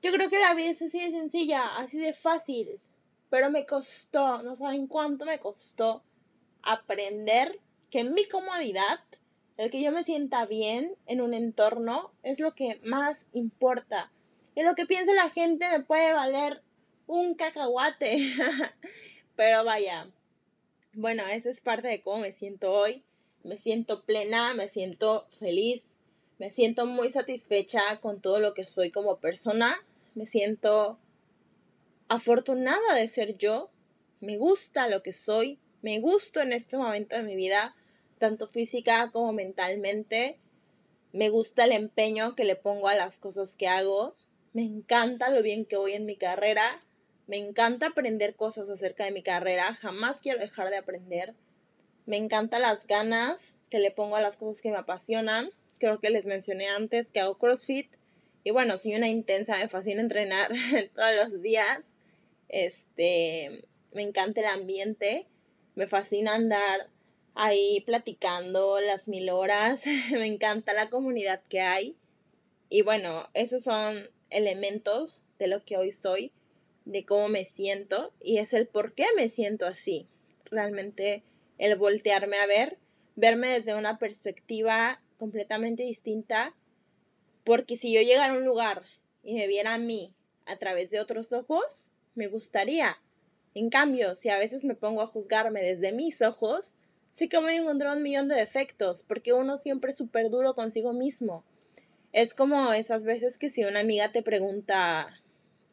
Yo 0.00 0.12
creo 0.12 0.30
que 0.30 0.38
la 0.38 0.54
vida 0.54 0.70
es 0.70 0.80
así 0.80 1.00
de 1.00 1.10
sencilla, 1.10 1.76
así 1.76 1.98
de 1.98 2.12
fácil. 2.12 2.80
Pero 3.30 3.50
me 3.50 3.66
costó, 3.66 4.42
no 4.42 4.54
saben 4.54 4.86
cuánto 4.86 5.24
me 5.24 5.40
costó 5.40 6.02
aprender 6.62 7.58
que 7.90 8.00
en 8.00 8.14
mi 8.14 8.24
comodidad, 8.26 9.00
el 9.56 9.70
que 9.70 9.82
yo 9.82 9.90
me 9.90 10.04
sienta 10.04 10.46
bien 10.46 10.94
en 11.06 11.20
un 11.20 11.34
entorno 11.34 12.12
es 12.22 12.38
lo 12.38 12.54
que 12.54 12.80
más 12.84 13.26
importa. 13.32 14.12
Y 14.54 14.62
lo 14.62 14.74
que 14.74 14.86
piense 14.86 15.14
la 15.14 15.30
gente 15.30 15.68
me 15.68 15.82
puede 15.82 16.12
valer 16.12 16.62
un 17.08 17.34
cacahuate. 17.34 18.32
Pero 19.36 19.64
vaya, 19.64 20.08
bueno, 20.92 21.26
esa 21.26 21.50
es 21.50 21.60
parte 21.60 21.88
de 21.88 22.02
cómo 22.02 22.18
me 22.18 22.32
siento 22.32 22.70
hoy. 22.70 23.02
Me 23.42 23.58
siento 23.58 24.04
plena, 24.04 24.54
me 24.54 24.68
siento 24.68 25.26
feliz, 25.30 25.94
me 26.38 26.52
siento 26.52 26.86
muy 26.86 27.08
satisfecha 27.08 28.00
con 28.00 28.20
todo 28.20 28.38
lo 28.40 28.54
que 28.54 28.66
soy 28.66 28.90
como 28.90 29.18
persona. 29.18 29.84
Me 30.14 30.26
siento 30.26 30.98
afortunada 32.08 32.94
de 32.94 33.08
ser 33.08 33.36
yo. 33.38 33.70
Me 34.20 34.36
gusta 34.36 34.88
lo 34.88 35.02
que 35.02 35.12
soy. 35.12 35.58
Me 35.82 36.00
gusto 36.00 36.40
en 36.40 36.52
este 36.52 36.76
momento 36.76 37.16
de 37.16 37.22
mi 37.22 37.36
vida, 37.36 37.76
tanto 38.18 38.48
física 38.48 39.10
como 39.12 39.32
mentalmente. 39.32 40.38
Me 41.12 41.30
gusta 41.30 41.64
el 41.64 41.72
empeño 41.72 42.34
que 42.34 42.44
le 42.44 42.56
pongo 42.56 42.88
a 42.88 42.96
las 42.96 43.18
cosas 43.18 43.56
que 43.56 43.68
hago. 43.68 44.14
Me 44.52 44.62
encanta 44.62 45.30
lo 45.30 45.42
bien 45.42 45.64
que 45.64 45.76
voy 45.76 45.92
en 45.92 46.04
mi 46.04 46.16
carrera. 46.16 46.84
Me 47.28 47.36
encanta 47.36 47.88
aprender 47.88 48.34
cosas 48.36 48.70
acerca 48.70 49.04
de 49.04 49.10
mi 49.10 49.22
carrera, 49.22 49.74
jamás 49.74 50.16
quiero 50.16 50.40
dejar 50.40 50.70
de 50.70 50.78
aprender. 50.78 51.34
Me 52.06 52.16
encantan 52.16 52.62
las 52.62 52.86
ganas 52.86 53.54
que 53.68 53.78
le 53.78 53.90
pongo 53.90 54.16
a 54.16 54.22
las 54.22 54.38
cosas 54.38 54.62
que 54.62 54.70
me 54.70 54.78
apasionan. 54.78 55.50
Creo 55.78 56.00
que 56.00 56.08
les 56.08 56.24
mencioné 56.24 56.68
antes 56.68 57.12
que 57.12 57.20
hago 57.20 57.36
CrossFit. 57.36 57.92
Y 58.44 58.50
bueno, 58.50 58.78
soy 58.78 58.94
una 58.94 59.08
intensa, 59.08 59.58
me 59.58 59.68
fascina 59.68 60.00
entrenar 60.00 60.50
todos 60.94 61.14
los 61.16 61.42
días. 61.42 61.80
Este, 62.48 63.62
me 63.92 64.00
encanta 64.00 64.40
el 64.40 64.46
ambiente, 64.46 65.26
me 65.74 65.86
fascina 65.86 66.34
andar 66.34 66.88
ahí 67.34 67.82
platicando 67.82 68.80
las 68.80 69.06
mil 69.06 69.28
horas, 69.28 69.82
me 70.12 70.24
encanta 70.24 70.72
la 70.72 70.88
comunidad 70.88 71.42
que 71.50 71.60
hay. 71.60 71.94
Y 72.70 72.80
bueno, 72.80 73.28
esos 73.34 73.64
son 73.64 74.08
elementos 74.30 75.24
de 75.38 75.48
lo 75.48 75.62
que 75.62 75.76
hoy 75.76 75.92
soy 75.92 76.32
de 76.88 77.04
cómo 77.04 77.28
me 77.28 77.44
siento 77.44 78.12
y 78.20 78.38
es 78.38 78.54
el 78.54 78.66
por 78.66 78.94
qué 78.94 79.04
me 79.14 79.28
siento 79.28 79.66
así. 79.66 80.08
Realmente 80.46 81.22
el 81.58 81.76
voltearme 81.76 82.38
a 82.38 82.46
ver, 82.46 82.78
verme 83.14 83.48
desde 83.48 83.74
una 83.74 83.98
perspectiva 83.98 85.02
completamente 85.18 85.82
distinta, 85.82 86.56
porque 87.44 87.76
si 87.76 87.92
yo 87.92 88.00
llegara 88.00 88.32
a 88.32 88.36
un 88.36 88.44
lugar 88.44 88.84
y 89.22 89.34
me 89.34 89.46
viera 89.46 89.74
a 89.74 89.78
mí 89.78 90.14
a 90.46 90.56
través 90.56 90.90
de 90.90 91.00
otros 91.00 91.32
ojos, 91.32 91.92
me 92.14 92.26
gustaría. 92.26 92.96
En 93.54 93.68
cambio, 93.68 94.16
si 94.16 94.30
a 94.30 94.38
veces 94.38 94.64
me 94.64 94.74
pongo 94.74 95.02
a 95.02 95.06
juzgarme 95.06 95.60
desde 95.60 95.92
mis 95.92 96.22
ojos, 96.22 96.74
sí 97.12 97.28
que 97.28 97.40
me 97.40 97.56
encontrado 97.56 97.96
un 97.96 98.02
millón 98.02 98.28
de 98.28 98.36
defectos, 98.36 99.02
porque 99.02 99.34
uno 99.34 99.58
siempre 99.58 99.90
es 99.90 99.96
súper 99.96 100.30
duro 100.30 100.54
consigo 100.54 100.94
mismo. 100.94 101.44
Es 102.12 102.32
como 102.32 102.72
esas 102.72 103.04
veces 103.04 103.36
que 103.36 103.50
si 103.50 103.64
una 103.64 103.80
amiga 103.80 104.10
te 104.10 104.22
pregunta, 104.22 105.20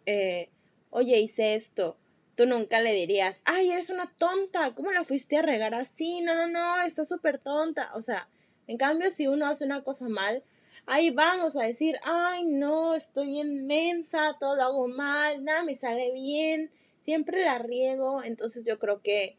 eh, 0.05 0.49
oye, 0.95 1.19
hice 1.19 1.55
esto, 1.55 1.97
tú 2.35 2.45
nunca 2.45 2.79
le 2.79 2.93
dirías, 2.93 3.41
ay, 3.43 3.69
eres 3.69 3.89
una 3.89 4.09
tonta, 4.15 4.73
¿cómo 4.73 4.93
la 4.93 5.03
fuiste 5.03 5.35
a 5.35 5.41
regar 5.41 5.75
así? 5.75 6.21
No, 6.21 6.33
no, 6.33 6.47
no, 6.47 6.81
estás 6.83 7.09
súper 7.09 7.37
tonta. 7.37 7.91
O 7.95 8.01
sea, 8.01 8.29
en 8.67 8.77
cambio, 8.77 9.11
si 9.11 9.27
uno 9.27 9.45
hace 9.45 9.65
una 9.65 9.83
cosa 9.83 10.07
mal, 10.07 10.41
ahí 10.85 11.09
vamos 11.09 11.57
a 11.57 11.63
decir, 11.63 11.99
ay, 12.03 12.45
no, 12.45 12.95
estoy 12.95 13.27
bien 13.27 13.67
mensa, 13.67 14.37
todo 14.39 14.55
lo 14.55 14.63
hago 14.63 14.87
mal, 14.87 15.43
nada 15.43 15.63
me 15.63 15.75
sale 15.75 16.13
bien, 16.13 16.71
siempre 17.01 17.43
la 17.43 17.59
riego. 17.59 18.23
Entonces 18.23 18.63
yo 18.63 18.79
creo 18.79 19.01
que 19.01 19.35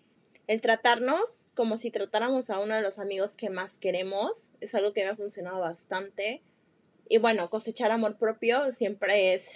el 0.47 0.61
tratarnos 0.61 1.47
como 1.55 1.79
si 1.79 1.91
tratáramos 1.91 2.51
a 2.51 2.61
uno 2.61 2.75
de 2.75 2.83
los 2.83 2.99
amigos 2.99 3.35
que 3.35 3.49
más 3.49 3.79
queremos 3.79 4.51
es 4.61 4.75
algo 4.75 4.93
que 4.93 5.05
me 5.05 5.11
ha 5.11 5.17
funcionado 5.17 5.61
bastante. 5.61 6.43
Y 7.09 7.17
bueno, 7.17 7.49
cosechar 7.49 7.93
amor 7.93 8.19
propio 8.19 8.73
siempre 8.73 9.33
es, 9.33 9.49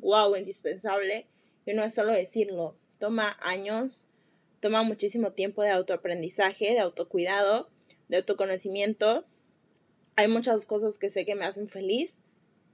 wow, 0.00 0.34
indispensable. 0.34 1.28
Y 1.66 1.74
no 1.74 1.82
es 1.82 1.94
solo 1.94 2.12
decirlo, 2.12 2.76
toma 2.98 3.36
años, 3.40 4.08
toma 4.60 4.82
muchísimo 4.82 5.32
tiempo 5.32 5.62
de 5.62 5.70
autoaprendizaje, 5.70 6.72
de 6.72 6.80
autocuidado, 6.80 7.68
de 8.08 8.18
autoconocimiento. 8.18 9.24
Hay 10.16 10.28
muchas 10.28 10.66
cosas 10.66 10.98
que 10.98 11.10
sé 11.10 11.24
que 11.24 11.34
me 11.34 11.44
hacen 11.44 11.68
feliz 11.68 12.20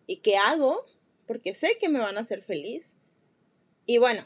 y 0.07 0.17
que 0.17 0.37
hago 0.37 0.87
porque 1.27 1.55
sé 1.55 1.79
que 1.79 1.89
me 1.89 2.01
van 2.01 2.19
a 2.19 2.23
hacer 2.23 2.43
feliz. 2.43 2.99
Y 3.87 3.99
bueno, 3.99 4.25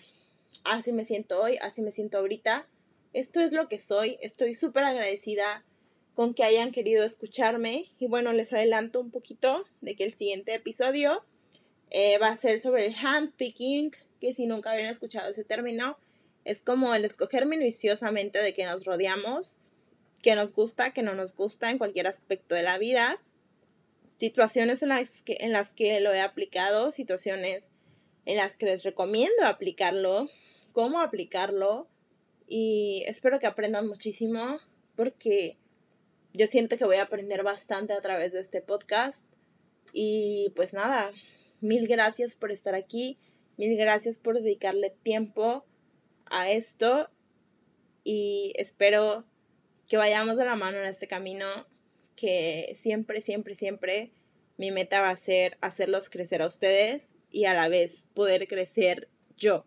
así 0.64 0.92
me 0.92 1.04
siento 1.04 1.40
hoy, 1.40 1.58
así 1.60 1.82
me 1.82 1.92
siento 1.92 2.18
ahorita. 2.18 2.66
Esto 3.12 3.40
es 3.40 3.52
lo 3.52 3.68
que 3.68 3.78
soy. 3.78 4.18
Estoy 4.20 4.54
súper 4.54 4.84
agradecida 4.84 5.64
con 6.14 6.34
que 6.34 6.44
hayan 6.44 6.72
querido 6.72 7.04
escucharme. 7.04 7.90
Y 7.98 8.06
bueno, 8.06 8.32
les 8.32 8.52
adelanto 8.52 9.00
un 9.00 9.10
poquito 9.10 9.64
de 9.80 9.96
que 9.96 10.04
el 10.04 10.16
siguiente 10.16 10.54
episodio 10.54 11.24
eh, 11.90 12.18
va 12.18 12.28
a 12.28 12.36
ser 12.36 12.58
sobre 12.58 12.86
el 12.86 12.94
handpicking, 12.94 13.92
que 14.20 14.34
si 14.34 14.46
nunca 14.46 14.72
habían 14.72 14.90
escuchado 14.90 15.30
ese 15.30 15.44
término, 15.44 15.98
es 16.44 16.62
como 16.62 16.94
el 16.94 17.04
escoger 17.04 17.46
minuciosamente 17.46 18.40
de 18.40 18.52
que 18.52 18.66
nos 18.66 18.84
rodeamos, 18.84 19.60
que 20.22 20.34
nos 20.34 20.52
gusta, 20.52 20.92
que 20.92 21.02
no 21.02 21.14
nos 21.14 21.34
gusta 21.34 21.70
en 21.70 21.78
cualquier 21.78 22.06
aspecto 22.06 22.54
de 22.54 22.62
la 22.62 22.78
vida, 22.78 23.20
situaciones 24.18 24.82
en 24.82 24.90
las 24.90 25.22
que, 25.22 25.38
en 25.40 25.52
las 25.52 25.72
que 25.72 26.00
lo 26.00 26.12
he 26.12 26.20
aplicado, 26.20 26.92
situaciones 26.92 27.70
en 28.26 28.36
las 28.36 28.56
que 28.56 28.66
les 28.66 28.82
recomiendo 28.82 29.44
aplicarlo, 29.44 30.28
cómo 30.72 31.00
aplicarlo 31.00 31.88
y 32.46 33.04
espero 33.06 33.38
que 33.38 33.46
aprendan 33.46 33.86
muchísimo 33.86 34.58
porque 34.96 35.56
yo 36.32 36.46
siento 36.46 36.76
que 36.76 36.84
voy 36.84 36.96
a 36.96 37.02
aprender 37.02 37.42
bastante 37.42 37.92
a 37.92 38.00
través 38.00 38.32
de 38.32 38.40
este 38.40 38.60
podcast 38.60 39.26
y 39.92 40.52
pues 40.56 40.72
nada, 40.72 41.12
mil 41.60 41.86
gracias 41.86 42.34
por 42.34 42.50
estar 42.50 42.74
aquí. 42.74 43.18
Mil 43.56 43.76
gracias 43.76 44.18
por 44.18 44.40
dedicarle 44.40 44.90
tiempo 45.02 45.64
a 46.26 46.50
esto 46.50 47.08
y 48.02 48.52
espero 48.56 49.24
que 49.88 49.96
vayamos 49.96 50.36
de 50.36 50.44
la 50.44 50.56
mano 50.56 50.78
en 50.78 50.86
este 50.86 51.06
camino 51.06 51.46
que 52.16 52.74
siempre, 52.76 53.20
siempre, 53.20 53.54
siempre 53.54 54.12
mi 54.56 54.70
meta 54.70 55.00
va 55.00 55.10
a 55.10 55.16
ser 55.16 55.58
hacerlos 55.60 56.10
crecer 56.10 56.42
a 56.42 56.46
ustedes 56.46 57.14
y 57.30 57.44
a 57.44 57.54
la 57.54 57.68
vez 57.68 58.06
poder 58.14 58.48
crecer 58.48 59.08
yo. 59.36 59.66